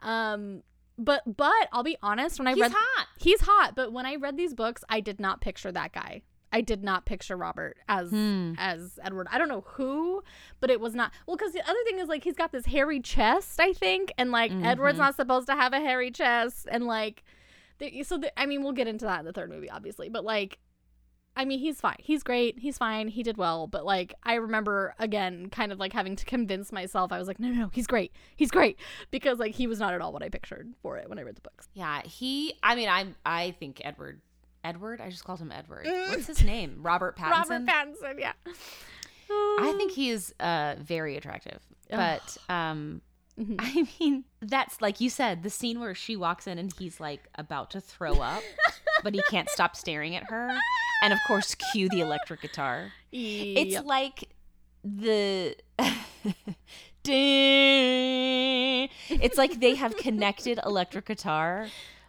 [0.00, 0.62] Um
[0.96, 3.06] but but I'll be honest when I he's read hot.
[3.18, 6.22] He's hot, but when I read these books, I did not picture that guy.
[6.52, 8.54] I did not picture Robert as Hmm.
[8.56, 9.26] as Edward.
[9.30, 10.22] I don't know who,
[10.60, 11.12] but it was not.
[11.26, 14.30] Well, because the other thing is like he's got this hairy chest, I think, and
[14.30, 15.02] like Edward's Mhm.
[15.02, 17.24] not supposed to have a hairy chest, and like,
[17.78, 20.24] the, so the, I mean, we'll get into that in the third movie, obviously, but
[20.24, 20.58] like.
[21.38, 21.96] I mean, he's fine.
[21.98, 22.60] He's great.
[22.60, 23.08] He's fine.
[23.08, 23.66] He did well.
[23.66, 27.12] But like, I remember again, kind of like having to convince myself.
[27.12, 28.10] I was like, no, no, no, he's great.
[28.36, 28.78] He's great
[29.10, 31.34] because like he was not at all what I pictured for it when I read
[31.36, 31.68] the books.
[31.74, 32.54] Yeah, he.
[32.62, 34.22] I mean, I I think Edward.
[34.66, 35.00] Edward.
[35.00, 35.86] I just called him Edward.
[36.08, 36.78] What's his name?
[36.82, 37.30] Robert Pattinson.
[37.30, 38.32] Robert Pattinson, yeah.
[39.30, 41.60] I think he is uh very attractive.
[41.90, 43.00] But um
[43.38, 43.56] Mhm.
[43.58, 47.28] I mean, that's like you said, the scene where she walks in and he's like
[47.34, 48.42] about to throw up,
[49.02, 50.56] but he can't stop staring at her.
[51.02, 52.92] And of course, cue the electric guitar.
[53.12, 54.30] It's like
[54.82, 55.54] the
[59.10, 61.66] it's like they have connected electric guitar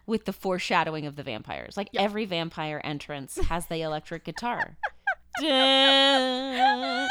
[0.08, 1.76] with the foreshadowing of the vampires.
[1.76, 2.02] Like Yep.
[2.02, 4.76] every vampire entrance has the electric guitar.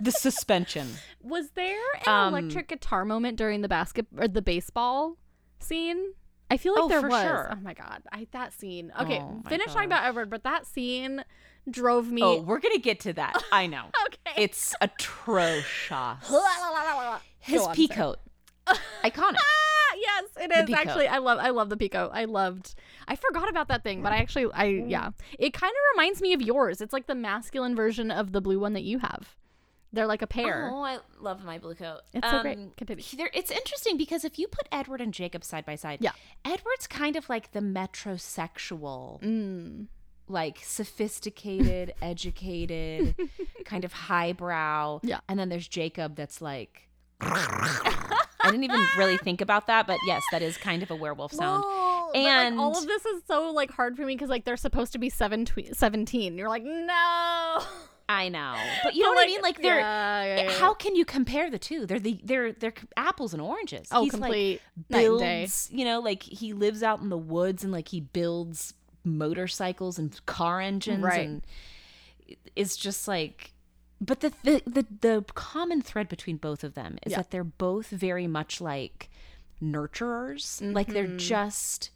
[0.00, 0.88] The suspension.
[1.22, 5.16] Was there an Um, electric guitar moment during the basket or the baseball
[5.60, 6.14] scene?
[6.50, 7.22] I feel like Oh, there was.
[7.22, 7.48] sure.
[7.52, 8.92] Oh my god, I that scene.
[9.00, 11.24] Okay, Oh finish talking about Edward, but that scene
[11.70, 12.22] drove me.
[12.22, 13.40] Oh, we're gonna get to that.
[13.52, 13.84] I know.
[14.06, 14.42] okay.
[14.42, 16.18] It's atrocious.
[17.38, 18.16] His Go on, peacoat,
[19.04, 19.36] iconic.
[20.04, 21.08] Yes, it is actually.
[21.08, 21.38] I love.
[21.40, 22.10] I love the peacoat.
[22.12, 22.74] I loved.
[23.08, 24.52] I forgot about that thing, but I actually.
[24.52, 25.10] I yeah.
[25.38, 26.80] It kind of reminds me of yours.
[26.80, 29.34] It's like the masculine version of the blue one that you have.
[29.92, 30.70] They're like a pair.
[30.72, 32.00] Oh, I love my blue coat.
[32.12, 32.58] It's so great.
[32.58, 33.04] Um, Continue.
[33.32, 36.10] It's interesting because if you put Edward and Jacob side by side, Yeah.
[36.44, 39.86] Edward's kind of like the metrosexual, Mm.
[40.26, 43.14] like sophisticated, educated,
[43.64, 44.98] kind of highbrow.
[45.04, 45.20] Yeah.
[45.28, 46.88] And then there's Jacob that's like.
[48.44, 51.32] I didn't even really think about that, but yes, that is kind of a werewolf
[51.32, 51.64] sound.
[51.64, 54.56] Whoa, but, like, all of this is so like hard for me because like they're
[54.56, 56.36] supposed to be seven twe- 17.
[56.38, 57.62] You're like, no.
[58.06, 59.40] I know, but you know But, what I mean.
[59.40, 60.50] Like they're yeah, yeah, yeah.
[60.52, 61.86] how can you compare the two?
[61.86, 63.88] They're the they're they're apples and oranges.
[63.90, 65.38] Oh, He's like complete night and day.
[65.40, 68.74] builds, you know, like he lives out in the woods and like he builds
[69.04, 71.26] motorcycles and car engines Right.
[71.26, 71.42] and
[72.54, 73.53] it's just like
[74.04, 77.18] but the the the, the common thread between both of them is Yeah.
[77.18, 79.08] that they're both very much like
[79.62, 80.60] nurturers.
[80.74, 81.18] Like they're Mm-hmm.
[81.18, 81.90] just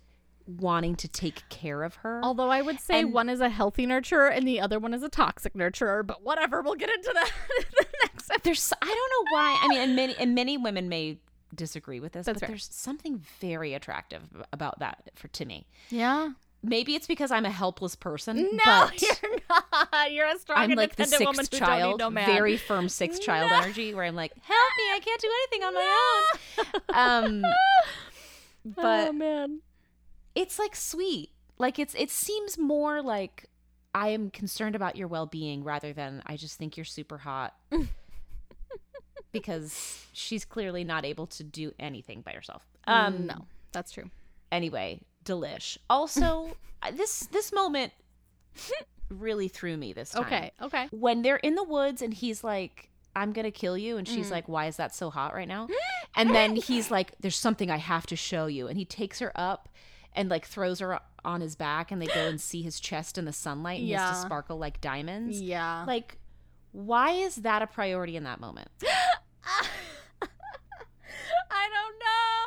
[0.46, 2.20] wanting to take care of her.
[2.24, 5.02] Although I would say And- one is a healthy nurturer and the other one is
[5.02, 8.42] a toxic nurturer, but whatever, we'll get into that in the next episode.
[8.44, 9.58] there's I don't know why.
[9.62, 11.18] I mean, and many and many women may
[11.54, 12.48] disagree with this, That's but fair.
[12.50, 15.66] there's something very attractive about that for to me.
[15.90, 16.30] Yeah.
[16.62, 18.36] Maybe it's because I'm a helpless person.
[18.52, 20.12] No, but you're not.
[20.12, 23.58] You're a strong, I'm like the sixth child, no very firm sixth child No.
[23.58, 26.18] energy, where I'm like, help me, I can't do anything on my
[26.94, 27.44] own.
[27.44, 27.52] Um,
[28.64, 29.60] but oh man.
[30.34, 31.30] it's like sweet.
[31.58, 33.46] Like it's it seems more like
[33.94, 37.54] I am concerned about your well being rather than I just think you're super hot.
[39.32, 42.62] because she's clearly not able to do anything by herself.
[42.86, 44.10] Um no, that's true.
[44.50, 45.78] anyway, delish.
[45.90, 46.56] Also,
[46.92, 47.92] this this moment
[49.10, 50.24] really threw me this time.
[50.24, 50.88] Okay, okay.
[50.90, 54.28] When they're in the woods and he's like I'm going to kill you and she's
[54.28, 54.32] Mm.
[54.32, 55.68] like why is that so hot right now?
[56.16, 59.30] And then he's like there's something I have to show you and he takes her
[59.34, 59.68] up
[60.14, 63.24] and like throws her on his back and they go and see his chest in
[63.24, 65.40] the sunlight and he has to sparkle like diamonds.
[65.40, 65.84] Yeah.
[65.86, 66.18] Like
[66.72, 68.68] why is that a priority in that moment?
[71.50, 72.37] I don't know.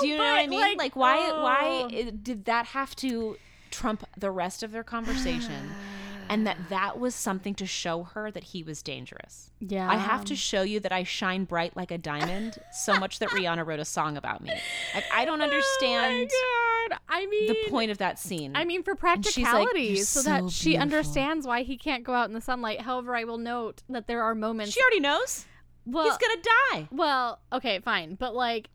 [0.00, 0.08] I don't know.
[0.08, 0.76] Do you know what I mean?
[0.78, 1.96] Like, why why oh.
[1.96, 3.36] i- did that have to
[3.70, 5.70] trump the rest of their conversation?
[6.28, 9.50] and that that was something to show her that he was dangerous.
[9.60, 9.90] Yeah.
[9.90, 13.30] I have to show you that I shine bright like a diamond so much that
[13.30, 14.52] Rihanna wrote a song about me.
[14.94, 17.00] Like I don't understand Oh my God.
[17.08, 18.52] I mean, the point of that scene.
[18.54, 22.14] I mean, for she's like, practicality, so so that she understands why he can't go
[22.14, 22.82] out in the sunlight.
[22.82, 24.72] However, I will note that there are moments.
[24.72, 25.46] she already knows.
[25.84, 26.88] well, He's going to die.
[26.90, 28.68] well, okay, fine, but like.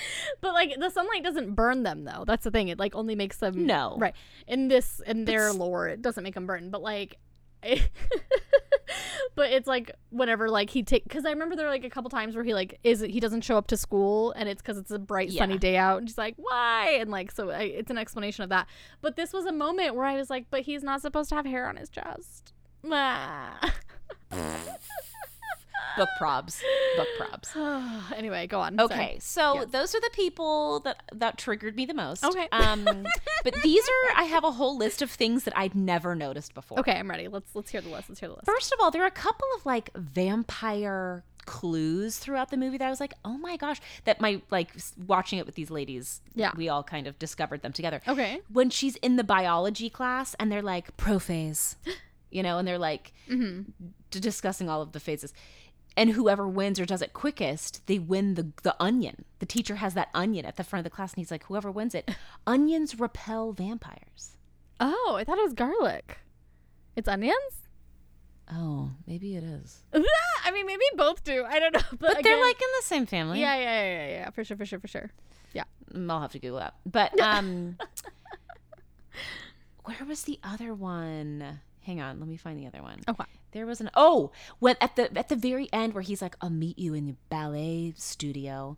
[0.40, 2.24] But like the sunlight doesn't burn them though.
[2.26, 2.68] That's the thing.
[2.68, 3.96] It like only makes them No.
[3.98, 4.14] right
[4.46, 5.88] in this in their s- lore.
[5.88, 6.70] It doesn't make them burn.
[6.70, 7.16] But like,
[9.34, 12.08] but it's like whenever like he take because I remember there were like a couple
[12.10, 14.90] times where he like is he doesn't show up to school and it's because it's
[14.92, 17.98] a bright sunny day out and she's like why and like so I, it's an
[17.98, 18.68] explanation of that.
[19.00, 21.46] But this was a moment where I was like, but he's not supposed to have
[21.46, 22.52] hair on his chest.
[22.88, 23.74] Ah.
[25.96, 26.60] Book probs.
[26.96, 28.12] Book probs.
[28.16, 28.76] anyway, go on.
[28.76, 28.84] Sorry.
[28.86, 29.66] Okay, so Yes.
[29.70, 32.24] those are the people that that triggered me the most.
[32.24, 32.48] Okay.
[32.52, 32.84] Um,
[33.44, 36.78] but these are I have a whole list of things that I'd never noticed before.
[36.80, 37.28] Okay, I'm ready.
[37.28, 38.08] Let's let's hear the list.
[38.08, 38.46] Let's hear the list.
[38.46, 42.84] First of all, there are a couple of like vampire clues throughout the movie that
[42.86, 44.70] I was like, oh my gosh, that my like
[45.06, 46.20] watching it with these ladies.
[46.34, 46.50] Yeah.
[46.56, 48.02] we all kind of discovered them together.
[48.06, 48.40] Okay.
[48.52, 51.76] When she's in the biology class and they're like prophase,
[52.30, 53.62] you know, and they're like Mm-hmm.
[54.10, 55.32] d- discussing all of the phases.
[55.98, 59.24] And whoever wins or does it quickest, they win the the onion.
[59.40, 61.72] The teacher has that onion at the front of the class, and he's like, "Whoever
[61.72, 62.08] wins it,
[62.46, 64.36] onions repel vampires."
[64.78, 66.18] Oh, I thought it was garlic.
[66.94, 67.66] It's onions?
[68.48, 69.82] Oh, maybe it is.
[70.44, 71.44] I mean, maybe both do.
[71.44, 71.80] I don't know.
[71.90, 73.40] But, But they're like in the same family.
[73.40, 75.10] yeah, yeah, yeah, yeah, yeah, for sure, for sure, for sure.
[75.52, 75.64] Yeah.
[75.92, 76.74] Mm, I'll have to Google that.
[76.86, 77.76] But um,
[79.84, 81.60] where was the other one?
[81.88, 83.00] Hang on, let me find the other one.
[83.08, 83.24] Okay.
[83.52, 86.50] There was an oh, when at the at the very end where he's like, "I'll
[86.50, 88.76] meet you in the ballet studio."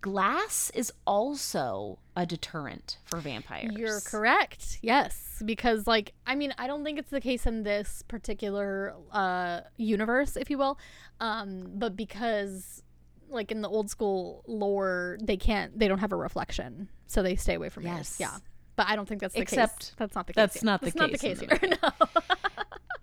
[0.00, 3.74] Glass is also a deterrent for vampires.
[3.76, 4.78] You're correct.
[4.80, 9.60] Yes, because like I mean, I don't think it's the case in this particular uh
[9.76, 10.78] universe, if you will.
[11.20, 12.82] Um, but because
[13.28, 17.36] like in the old school lore, they can't they don't have a reflection, so they
[17.36, 17.84] stay away from.
[17.84, 18.16] Yes.
[18.18, 18.38] Yeah.
[18.78, 19.94] But I don't think that's the Except case.
[19.98, 20.36] That's not the case.
[20.36, 21.76] that's not the That's not the case case here.
[21.82, 21.90] no.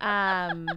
[0.00, 0.68] Um,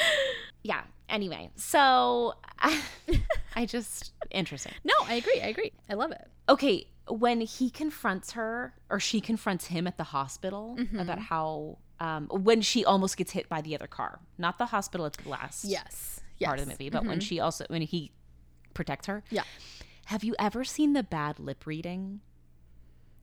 [0.62, 0.82] yeah.
[1.08, 2.34] Anyway, so
[3.56, 4.72] I just interesting.
[4.84, 5.40] no, I agree.
[5.40, 5.72] I agree.
[5.88, 6.26] I love it.
[6.48, 10.98] okay when he confronts her or she confronts him at the hospital Mm-hmm.
[10.98, 15.06] about how um, when she almost gets hit by the other car not the hospital
[15.06, 16.20] it's the last Yes.
[16.42, 18.10] part of the movie but when she also when he
[18.74, 19.44] protects her Yeah.
[20.06, 22.22] have you ever seen the bad lip reading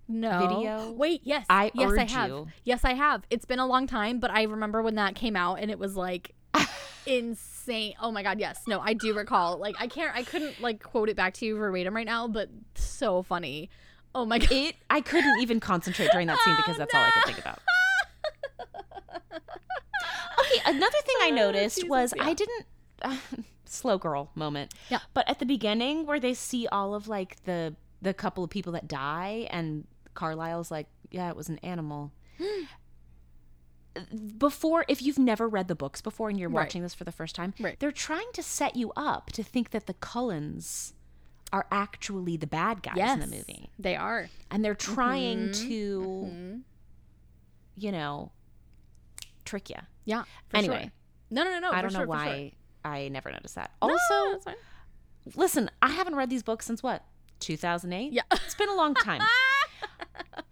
[0.08, 0.91] no video?
[0.91, 2.30] Wait, yes, I yes, I have.
[2.30, 2.47] you.
[2.64, 3.24] Yes, I have.
[3.30, 5.95] It's been a long time, but I remember when that came out, and it was
[5.95, 6.34] like
[7.06, 7.93] insane.
[8.01, 9.58] Oh my god, yes, no, I do recall.
[9.58, 12.49] Like, I can't, I couldn't like quote it back to you verbatim right now, but
[12.76, 13.70] so funny.
[14.16, 14.51] Oh my god.
[14.51, 17.39] it i couldn't even concentrate during that scene oh, because that's all i could think
[17.39, 17.58] about
[20.39, 22.24] okay another thing i Oh, noticed Jesus, was yeah.
[22.28, 22.66] i didn't
[23.66, 24.99] slow girl moment Yeah.
[25.16, 28.74] but at the beginning where they see all of like the the couple of people
[28.74, 32.11] that die and carlisle's like yeah it was an animal
[34.38, 36.64] before if you've never read the books before and you're Right.
[36.66, 37.80] watching this for the first time Right.
[37.80, 40.93] they're trying to set you up to think that the cullens
[41.51, 44.30] are actually the bad guys yes, in the movie they are.
[44.49, 45.68] and they're trying Mhm.
[45.68, 46.01] to
[46.32, 46.61] Mhm.
[47.76, 48.32] you know
[49.45, 50.24] trick you Yeah.
[50.55, 50.91] anyway sure.
[51.30, 51.72] no, no, no, no.
[51.72, 52.51] i don't know sure, for why
[52.84, 52.91] sure.
[52.91, 54.55] i never noticed that also fine.
[55.36, 57.05] listen i haven't read these books since what
[57.39, 58.24] 2008 Yeah.
[58.32, 59.22] it's been a long time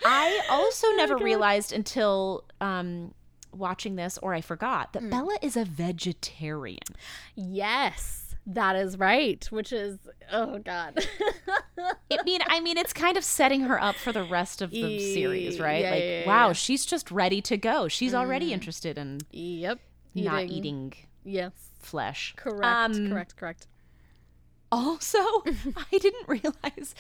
[0.06, 1.24] i also Oh never God.
[1.24, 3.14] realized until um
[3.54, 4.94] watching this or i forgot Mm.
[4.94, 6.80] that bella is a vegetarian
[7.36, 8.18] yes.
[8.48, 10.00] That is right, which is
[10.32, 10.98] oh god.
[11.78, 14.78] I mean, I mean, it's kind of setting her up for the rest of the
[14.80, 15.84] E- series, right?
[15.84, 17.88] yeah, like, yeah, yeah, wow, she's just ready to go.
[17.88, 19.78] She's already interested in yep.
[20.16, 21.52] not eating Yes.
[21.82, 22.34] flesh.
[22.36, 22.66] Correct.
[22.98, 23.36] Um, correct.
[23.36, 23.68] Correct.
[24.72, 25.18] Also,
[25.92, 26.96] I didn't realize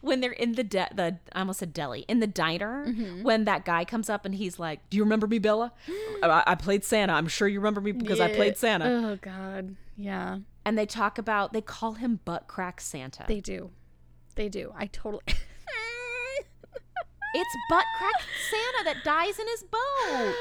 [0.00, 3.22] when they're in the de- the I almost said deli in the diner Mm-hmm.
[3.22, 5.72] when that guy comes up and he's like, "Do you remember me, Bella?
[6.22, 7.12] I, I played Santa.
[7.12, 9.76] I'm sure you remember me because I played Santa." Oh god.
[9.98, 10.38] Yeah.
[10.64, 13.24] and they talk about they call him butt crack Santa.
[13.28, 13.70] They do.
[14.36, 14.72] They do.
[14.74, 15.38] I totally it's
[17.68, 18.14] butt crack
[18.50, 20.34] Santa that dies in his boat.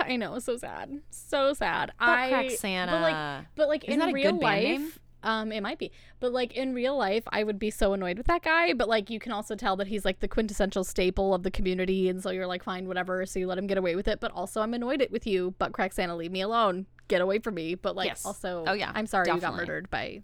[0.06, 1.00] I know, so sad.
[1.10, 1.90] So sad.
[1.98, 2.92] Butt I crack Santa.
[2.92, 4.92] But like but like Isn't in that a real good life name?
[5.24, 5.90] Um it might be.
[6.20, 9.10] But like in real life I would be so annoyed with that guy, but like
[9.10, 12.30] you can also tell that he's like the quintessential staple of the community and so
[12.30, 14.74] you're like fine whatever, so you let him get away with it, but also I'm
[14.74, 16.86] annoyed it with you, butt crack Santa, leave me alone.
[17.08, 17.74] Get away from me.
[17.74, 18.24] But like Yes.
[18.24, 20.22] also Oh, yeah, I'm sorry you got murdered by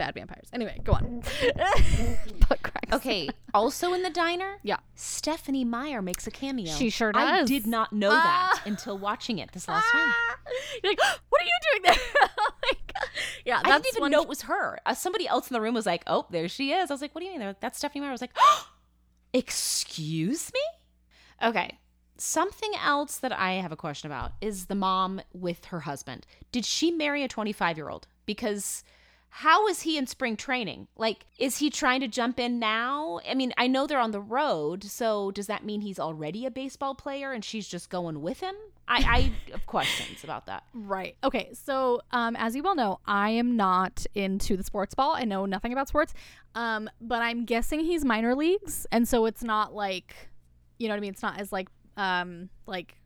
[0.00, 0.48] bad vampires.
[0.52, 1.20] Anyway, go on.
[2.48, 2.88] butt crack.
[2.92, 4.78] Okay, also in the diner, Yeah.
[4.94, 6.72] Stephenie Meyer makes a cameo.
[6.72, 7.48] She sure I does.
[7.48, 8.62] did not know that Ah.
[8.64, 10.12] until watching it this last time.
[10.82, 10.98] You're like,
[11.28, 12.28] what are you doing there?
[12.64, 12.92] like,
[13.44, 14.78] yeah, I didn't even one know it was her.
[14.86, 17.14] Uh, somebody else in the room was like, "Oh, there she is." I was like,
[17.14, 18.10] "What do you mean?" They're like, That's Stephenie Meyer.
[18.10, 18.36] I was like,
[19.34, 20.60] "Excuse me."
[21.48, 21.78] Okay.
[22.16, 26.26] Something else that I have a question about is the mom with her husband.
[26.52, 28.06] Did she marry a 25 year old?
[28.26, 28.84] Because
[29.30, 30.88] how is he in spring training?
[30.96, 33.20] Like, is he trying to jump in now?
[33.28, 36.50] I mean, I know they're on the road, so does that mean he's already a
[36.50, 38.54] baseball player and she's just going with him?
[38.88, 40.64] I, I have questions about that.
[40.74, 41.16] Right.
[41.22, 41.50] Okay.
[41.52, 45.12] So, um, as you well know, I am not into the sports ball.
[45.14, 46.12] I know nothing about sports.
[46.56, 50.14] Um, but I'm guessing he's minor leagues, and so it's not like,
[50.78, 51.12] you know what I mean?
[51.12, 52.96] It's not as like, um, like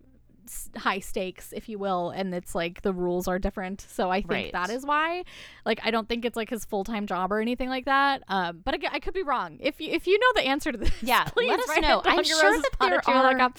[0.77, 3.81] high stakes, if you will, and it's like the rules are different.
[3.81, 4.53] So I think Right.
[4.53, 5.25] that is why.
[5.65, 8.23] Like, I don't think it's like his full time job or anything like that.
[8.29, 9.59] Um, but again, I could be wrong.
[9.61, 12.03] If you if you know the answer to this, Yeah, please let us know.
[12.05, 13.55] I'm sure that there gmail.com.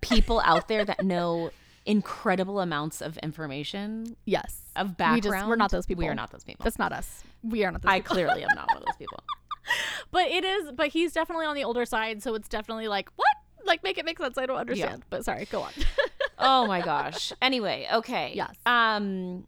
[0.00, 1.50] people out there that know
[1.86, 4.56] incredible amounts of information Yes.
[4.76, 5.22] of We background.
[5.22, 6.02] just- we're not those people.
[6.02, 6.64] We are not those people.
[6.64, 7.22] That's not us.
[7.42, 8.14] We are not those I people.
[8.14, 9.22] clearly am not one of those people.
[10.10, 13.26] But it is, but he's definitely on the older side, so it's definitely like, what?
[13.64, 14.36] Like, make it make sense.
[14.36, 15.04] I don't understand.
[15.08, 15.70] But sorry, go on.
[16.44, 17.32] Oh my gosh.
[17.42, 18.32] Anyway, okay.
[18.34, 18.54] Yes.
[18.66, 19.46] Um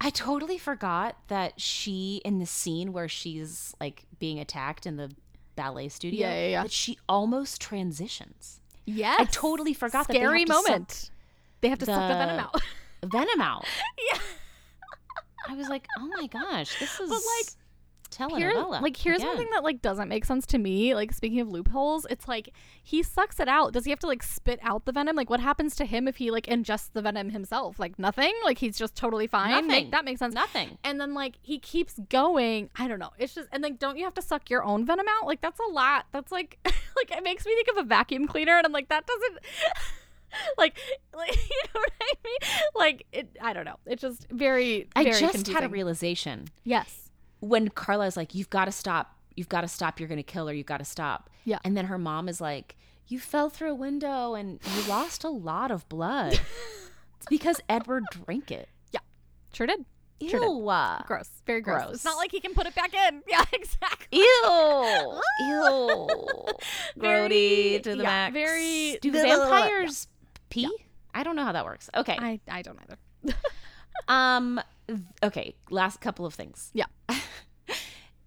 [0.00, 5.10] I totally forgot that she in the scene where she's like being attacked in the
[5.54, 6.62] ballet studio Yeah, yeah, yeah.
[6.62, 8.60] that she almost transitions.
[8.84, 9.16] yes.
[9.20, 11.10] I totally forgot that Scary have suck moment.
[11.60, 12.60] they have to suck the venom out.
[13.04, 13.64] Venom out.
[14.12, 14.18] yeah.
[15.48, 17.54] I was like, "Oh my gosh, this is like,
[18.16, 19.28] Here, telenovela." like, here's again.
[19.28, 20.94] one thing that like doesn't make sense to me.
[20.94, 22.50] Like, speaking of loopholes, it's like
[22.82, 23.72] he sucks it out.
[23.72, 25.16] Does he have to like spit out the venom?
[25.16, 27.78] Like, what happens to him if he like ingests the venom himself?
[27.78, 28.32] Like nothing.
[28.44, 29.50] Like he's just totally fine.
[29.50, 29.68] Nothing.
[29.68, 30.34] Make, that makes sense.
[30.34, 30.78] Nothing.
[30.84, 34.04] and then like he keeps going i don't know it's just and like don't you
[34.04, 36.58] have to suck your own venom out like that's a lot that's like
[36.96, 39.38] like it makes me think of a vacuum cleaner and i'm like that doesn't
[40.58, 40.78] like
[41.14, 45.04] like you know what i mean like it i don't know it's just very I
[45.04, 45.54] very just confusing.
[45.54, 47.01] had a realization yes
[47.42, 49.16] when Carlisle's like, "You've got to stop.
[49.36, 49.98] You've got to stop.
[50.00, 50.54] You're going to kill her.
[50.54, 51.58] You've got to stop." Yeah.
[51.64, 52.76] And then her mom is like,
[53.08, 56.32] "You fell through a window and you lost a lot of blood."
[57.16, 58.68] it's because Edward drank it.
[58.92, 59.00] Yeah.
[59.52, 59.84] Sure did
[60.20, 60.28] Ew.
[60.28, 61.06] Sure did.
[61.08, 61.82] gross very gross.
[61.82, 61.94] Gross.
[61.96, 65.20] it's not like he can put it back in yeah exactly Ew.
[65.40, 66.08] Ew.
[66.96, 68.32] Grody to the yeah, max.
[68.32, 70.06] very- Do vampires
[70.48, 70.70] pee?
[71.12, 71.90] I don't know how that works.
[71.96, 72.16] Okay.
[72.20, 73.34] i i don't either
[74.08, 74.60] Um.
[75.22, 75.54] Okay.
[75.70, 76.70] Last couple of things.
[76.74, 76.86] Yeah.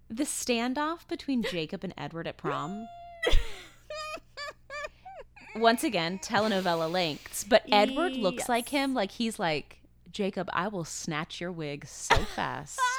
[0.08, 2.86] The standoff between Jacob and Edward at prom.
[5.56, 8.48] Once again, telenovela lengths, but Edward looks Yes.
[8.48, 8.92] like him.
[8.94, 9.78] Like he's like
[10.12, 10.48] Jacob.
[10.52, 12.78] I will snatch your wig so fast.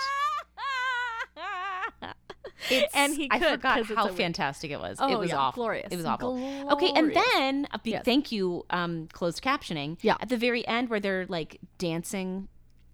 [2.72, 4.98] It's, And he I could, forgot 'cause it's how fantastic it was.
[5.00, 5.62] Oh, it was yeah, awful.
[5.64, 5.88] glorious.
[5.92, 6.38] It was awful.
[6.72, 8.04] Okay, and then big Yes.
[8.04, 9.98] thank you, um, closed captioning.
[10.02, 10.18] Yeah.
[10.20, 12.50] At the very end, where they're like dancing,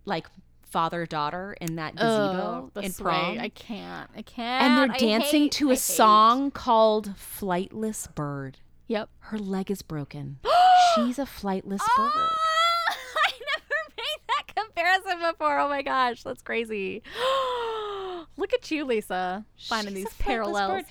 [0.06, 0.28] like
[0.74, 4.10] father daughter in that oh, gazebo Oh, the in prom, I can't.
[4.18, 4.64] I can't.
[4.64, 8.58] and they're I dancing hate- to a song called "Flightless Bird."
[8.88, 9.08] Yep.
[9.20, 10.40] Her leg is broken.
[10.96, 12.12] She's a flightless ah, bird.
[13.26, 15.60] I never made that comparison before.
[15.60, 17.04] Oh my gosh, that's crazy.
[18.36, 20.86] Look at you, Lisa, finding She's these parallels.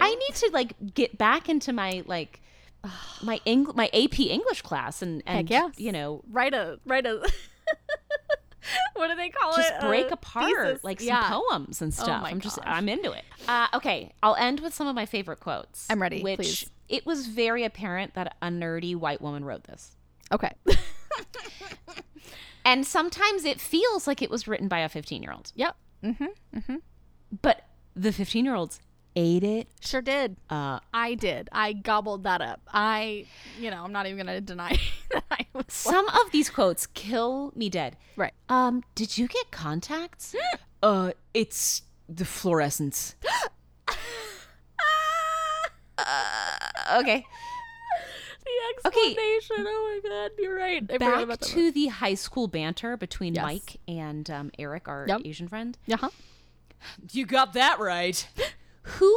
[0.00, 2.40] I need to like get back into my like
[3.22, 5.78] my Eng- my AP English class and and Heck yes.
[5.78, 7.24] you know write a write a.
[8.94, 9.72] what do they call just it?
[9.74, 10.84] Just break A apart thesis.
[10.84, 11.28] like some yeah.
[11.30, 12.22] poems and stuff.
[12.22, 12.64] my I'm just gosh.
[12.68, 13.24] I'm into it.
[13.48, 15.86] Uh, okay, I'll end with some of my favorite quotes.
[15.90, 16.70] I'm ready, Which please.
[16.88, 19.96] it was very apparent that a nerdy white woman wrote this.
[20.32, 20.52] Okay.
[22.64, 25.52] And sometimes it feels like it was written by a 15 year old.
[25.54, 25.76] Yep.
[26.04, 26.58] Mm-hmm.
[26.58, 26.76] Mm-hmm.
[27.42, 27.62] But
[27.96, 28.80] the 15 year olds
[29.16, 29.68] ate it.
[29.80, 30.36] Sure did.
[30.48, 31.48] Uh, I did.
[31.52, 32.60] I gobbled that up.
[32.72, 33.26] I,
[33.58, 34.78] you know, I'm not even gonna deny
[35.30, 37.96] that I was some of these quotes kill me dead.
[38.16, 38.32] right.
[38.48, 40.34] Um, did you get contacts?
[40.82, 43.14] uh, it's the fluorescence.
[45.98, 46.02] uh,
[47.00, 47.24] okay.
[48.44, 49.00] The Okay.
[49.10, 49.66] explanation.
[49.68, 50.82] Oh my god, you're right.
[50.90, 53.42] I Back to the high school banter between Yes.
[53.42, 55.20] Mike and um, Eric, our Yep.
[55.24, 55.76] Asian friend.
[55.90, 56.10] Uh huh.
[57.12, 58.26] You got that right.
[58.82, 59.14] Who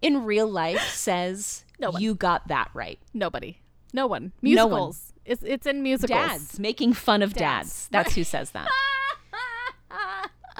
[0.00, 2.98] in real life says No you got that right?
[3.12, 3.58] Nobody.
[3.92, 4.32] No one.
[4.40, 5.12] Musicals.
[5.24, 6.18] It's it's in musicals.
[6.18, 7.88] Dads making fun of dads.
[7.88, 7.88] Dads.
[7.90, 8.68] That's who says that.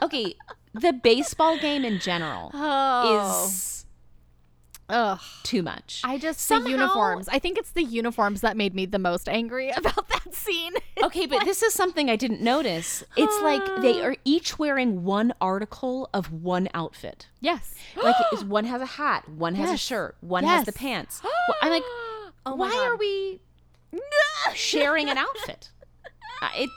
[0.03, 0.35] Okay,
[0.75, 3.47] the baseball game in general Oh.
[3.47, 3.87] is
[4.89, 5.21] Ugh.
[5.45, 6.01] too much.
[6.05, 7.29] I just Somehow- the uniforms.
[7.29, 10.75] I think it's the uniforms that made me the most angry about that scene.
[11.03, 13.05] Okay, but this is something I didn't notice.
[13.17, 17.29] It's like they are each wearing one article of one outfit.
[17.41, 17.75] yes.
[17.97, 21.23] Like one has a hat, one has a shirt, one has the pants.
[21.63, 21.85] I'm like,
[22.47, 22.89] Oh why God.
[22.89, 23.41] are we
[24.55, 25.71] sharing an outfit?
[26.43, 26.71] Uh, it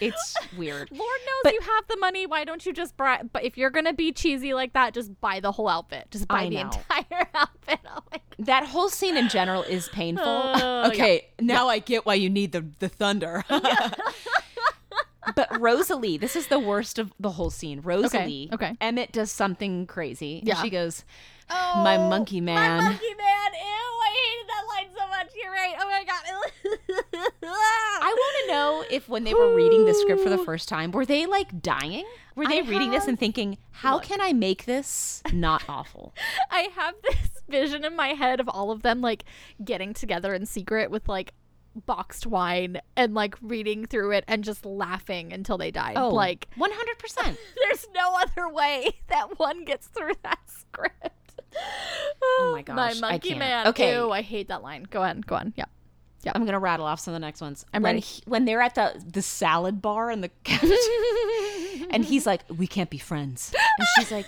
[0.00, 0.88] it's weird.
[0.90, 2.26] Lord knows But- you have the money.
[2.26, 3.22] Why don't you just buy?
[3.32, 6.08] But if you're gonna be cheesy like that, just buy the whole outfit.
[6.10, 7.78] Just buy I the entire outfit.
[7.88, 8.00] Oh.
[8.40, 10.24] That whole scene in general is painful.
[10.26, 13.44] Oh, okay, now I get why you need the the thunder.
[15.34, 17.80] but Rosalie, this is the worst of the whole scene.
[17.80, 18.76] Rosalie, okay.
[18.80, 20.38] Emmett does something crazy.
[20.40, 20.60] and Yeah.
[20.62, 21.04] she goes,
[21.48, 23.52] "My oh, monkey man." My monkey man.
[23.52, 25.30] Ew, I hated that line so much.
[25.40, 25.74] You're right.
[25.78, 26.22] Oh my god.
[28.02, 30.90] I want to know if when they were reading the script for the first time,
[30.90, 32.04] were they like dying?
[32.36, 34.04] Were they I reading this and thinking, "How Look.
[34.04, 36.14] can I make this not awful?"
[36.50, 39.24] I have this vision in my head of all of them like
[39.64, 41.32] getting together in secret with like
[41.86, 45.94] boxed wine and like reading through it and just laughing until they die.
[45.96, 47.38] Oh, like one hundred percent.
[47.62, 51.10] there's no other way that one gets through that script.
[52.22, 53.66] Oh my My gosh, I monkey man.
[53.68, 53.94] Okay.
[53.94, 54.86] Ew, I hate that line.
[54.90, 55.52] Go on, go on.
[55.56, 55.64] Yeah.
[56.22, 56.32] Yeah.
[56.34, 57.66] I'm gonna rattle off some of the next ones.
[57.74, 58.00] I'm when ready.
[58.00, 60.30] he- when they're at the the salad bar in the
[61.90, 64.26] and he's like, "We can't be friends," and she's like,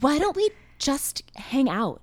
[0.00, 2.00] "Why don't we just hang out?"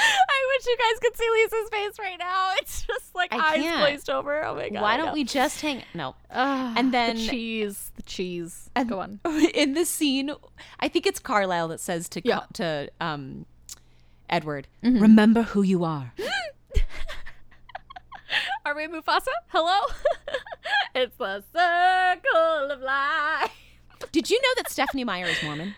[0.00, 2.52] I wish you guys could see Lisa's face right now.
[2.60, 3.80] It's just like I eyes can't.
[3.80, 4.44] glazed over.
[4.44, 4.82] Oh my god.
[4.82, 5.82] Why don't we just hang?
[5.94, 6.14] No.
[6.30, 8.70] Ugh, And then- the cheese, the cheese.
[8.76, 9.20] And- Go on.
[9.54, 10.30] in the scene,
[10.80, 12.40] I think it's Carlisle that says to Yeah.
[12.54, 13.46] to um,
[14.28, 16.12] Edward, "Remember who you are."
[18.64, 19.28] Are we Mufasa?
[19.48, 19.78] Hello?
[20.94, 23.50] it's the circle of life.
[24.12, 25.74] Did you know that Stephenie Meyer is Mormon?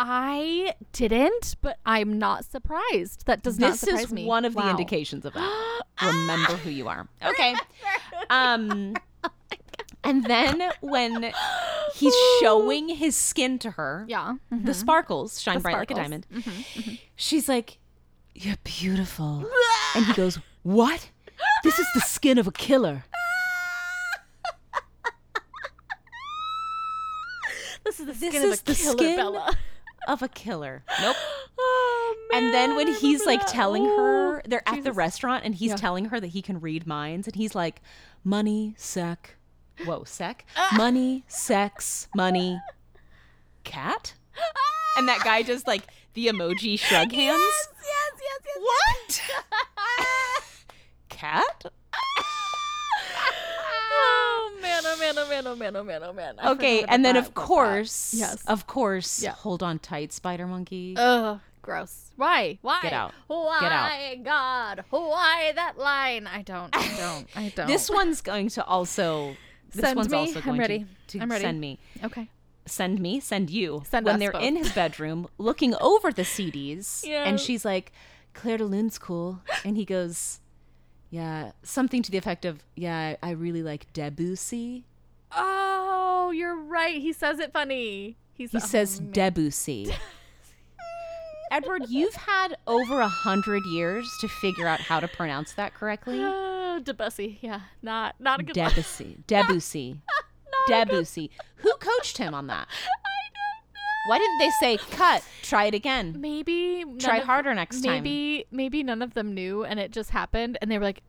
[0.00, 3.26] I didn't, but I'm not surprised.
[3.26, 4.26] That does not This surprise is me.
[4.26, 5.80] one of the indications of that.
[6.02, 7.08] Remember who you are.
[7.24, 7.56] Okay.
[8.30, 8.94] Um
[10.04, 11.32] and then when
[11.96, 14.34] he's showing his skin to her, Yeah.
[14.52, 14.64] Mm-hmm.
[14.66, 16.24] the sparkles shine The bright like a sparkles.
[16.32, 16.98] diamond.
[17.16, 17.78] She's like,
[18.36, 19.44] "You're beautiful."
[19.96, 21.10] and he goes, "What?
[21.64, 23.04] This is the skin of a killer."
[27.84, 29.56] This is the This skin of is a killer, Bella.
[30.08, 30.82] Of a killer.
[31.00, 31.16] Nope.
[31.60, 33.48] Oh, And then when he's like that.
[33.48, 35.76] telling Ooh, her, they're at the restaurant and he's Yeah.
[35.76, 37.80] telling her that he can read minds and he's like,
[38.22, 39.34] money, sec,
[39.84, 40.68] whoa, sec, ah.
[40.76, 42.60] money, sex, money,
[43.64, 44.14] cat?
[44.96, 45.82] And that guy just like
[46.14, 47.40] the emoji shrug hands.
[47.40, 49.20] Yes, yes, yes, yes.
[49.48, 50.42] What?
[51.08, 51.72] Cat?
[55.14, 56.34] Man, oh man, oh man, oh man, oh man.
[56.38, 57.40] I Okay, and then about of that.
[57.40, 58.44] course, Yes.
[58.46, 59.32] of course, Yeah.
[59.32, 60.94] hold on tight, spider monkey.
[60.98, 62.10] Ugh, gross.
[62.16, 62.58] Why?
[62.62, 62.80] Why?
[62.82, 63.12] Get out.
[63.26, 64.24] Why, Get out.
[64.24, 64.84] God?
[64.90, 66.26] Why that line?
[66.26, 66.74] I don't.
[66.76, 67.26] I don't.
[67.36, 67.66] I don't.
[67.66, 69.36] this one's going to also.
[69.72, 70.18] This Send one's me.
[70.18, 70.86] also I'm ready.
[71.08, 71.44] to, to I'm ready.
[71.44, 71.78] send me.
[72.02, 72.28] Okay.
[72.66, 73.82] send me, send you.
[73.88, 74.42] Send when us they're both.
[74.42, 77.24] in his bedroom looking over the CDs, Yeah.
[77.24, 77.92] and she's like,
[78.34, 80.40] "Clair de Lune's cool," and he goes,
[81.10, 84.84] "Yeah, something to the effect of, yeah, I really like Debussy."
[85.32, 87.00] Oh, you're right.
[87.00, 88.16] He says it funny.
[88.34, 89.92] He, He says Debussy.
[91.50, 96.18] Edward, you've had over a hundred years to figure out how to pronounce that correctly.
[96.20, 97.38] Oh, Debussy.
[97.40, 98.54] Yeah, not not a good.
[98.54, 99.18] Debussy.
[99.26, 100.00] Debussy.
[100.68, 101.30] Debussy.
[101.56, 102.68] Who coached him on that?
[104.08, 105.22] Why didn't they say cut?
[105.42, 106.16] Try it again.
[106.20, 108.02] Maybe Try of- harder next time.
[108.04, 111.02] Maybe maybe none of them knew, and it just happened, and they were like,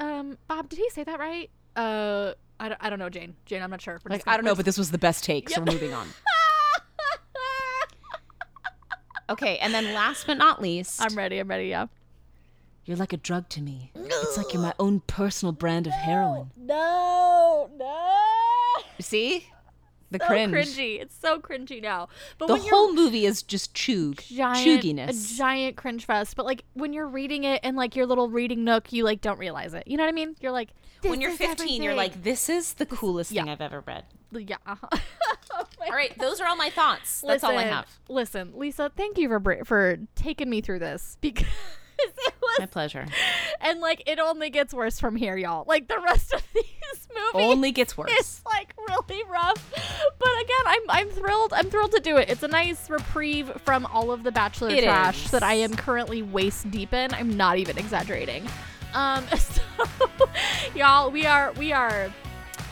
[0.00, 2.32] "Um, Bob, did he say that right?" Uh,
[2.62, 3.34] I don't, I don't know, Jane.
[3.44, 4.00] Jane, I'm not sure.
[4.08, 5.66] Like gonna- I don't know, but this was the best take, so Yep.
[5.68, 6.06] we're moving on.
[9.30, 11.38] Okay, and then last but not least, I'm ready.
[11.38, 11.68] I'm ready.
[11.68, 11.86] Yeah.
[12.84, 13.90] You're like a drug to me.
[13.94, 16.50] It's like you're my own personal brand of heroin.
[16.56, 18.18] No, no.
[19.00, 19.46] See?
[20.12, 20.52] The So cringe.
[20.54, 21.00] cringy.
[21.00, 22.08] It's so cringy now.
[22.38, 24.16] But The when whole movie is just chug.
[24.16, 25.34] giant, Chugginess.
[25.34, 26.36] a giant cringe fest.
[26.36, 29.38] But like when you're reading it in like your little reading nook, you like don't
[29.38, 29.84] realize it.
[29.88, 30.36] You know what I mean?
[30.40, 30.70] You're like,
[31.02, 33.48] when you're is 15, you're like, this is the coolest thing.
[33.48, 34.04] I've ever read.
[34.32, 34.56] yeah.
[35.54, 37.22] Oh all right, those are all my thoughts.
[37.26, 37.86] That's all I have.
[38.08, 41.46] Listen, Lisa, thank you for for taking me through this because
[42.58, 43.06] My pleasure.
[43.60, 45.64] and like it only gets worse from here, y'all.
[45.66, 46.64] Like the rest of these
[47.14, 48.10] movies Only gets worse.
[48.14, 49.72] It's like really rough.
[50.18, 51.52] But again, I'm I'm thrilled.
[51.52, 52.28] I'm thrilled to do it.
[52.30, 55.30] It's a nice reprieve from all of the bachelor It trash is.
[55.32, 57.12] that I am currently waist deep in.
[57.14, 58.46] I'm not even exaggerating.
[58.94, 59.62] Um so
[60.74, 62.12] y'all, we are we are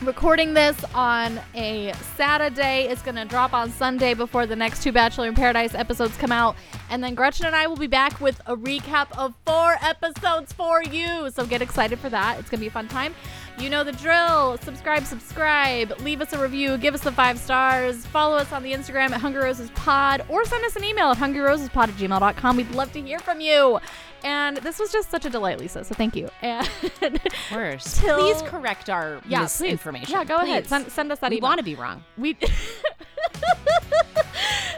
[0.03, 2.87] recording this on a Saturday.
[2.87, 6.31] It's going to drop on Sunday before the next two Bachelor in Paradise episodes come
[6.31, 6.55] out.
[6.89, 10.83] And then Gretchen and I will be back with a recap of four episodes for
[10.83, 11.29] you.
[11.31, 12.39] So get excited for that.
[12.39, 13.13] It's going to be a fun time.
[13.59, 14.57] You know the drill.
[14.63, 15.93] Subscribe, subscribe.
[15.99, 16.77] Leave us a review.
[16.77, 18.05] Give us the five stars.
[18.07, 21.17] Follow us on the Instagram at Hungry Roses Pod or send us an email at
[21.17, 22.57] hungryrosespod at gmail.com.
[22.57, 23.79] We'd love to hear from you.
[24.23, 25.83] And this was just such a delight, Lisa.
[25.83, 26.29] So thank you.
[26.41, 26.69] And
[27.49, 27.99] course.
[27.99, 30.11] Till, please correct our yeah, misinformation.
[30.11, 30.49] Yeah, go please.
[30.49, 30.67] ahead.
[30.67, 31.31] Send, send us that.
[31.31, 32.03] We want to be wrong.
[32.17, 32.37] We.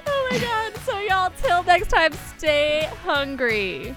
[0.08, 0.76] oh my god.
[0.86, 3.96] So y'all, till next time, stay hungry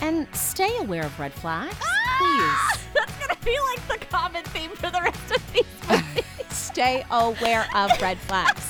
[0.00, 1.76] and stay aware of red flags.
[1.82, 2.68] Ah!
[2.72, 2.88] Please.
[2.94, 6.24] That's gonna be like the common theme for the rest of these movies.
[6.50, 8.68] stay aware of red flags.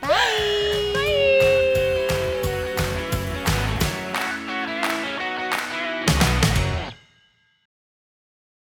[0.00, 0.08] Bye.
[0.94, 1.76] Bye.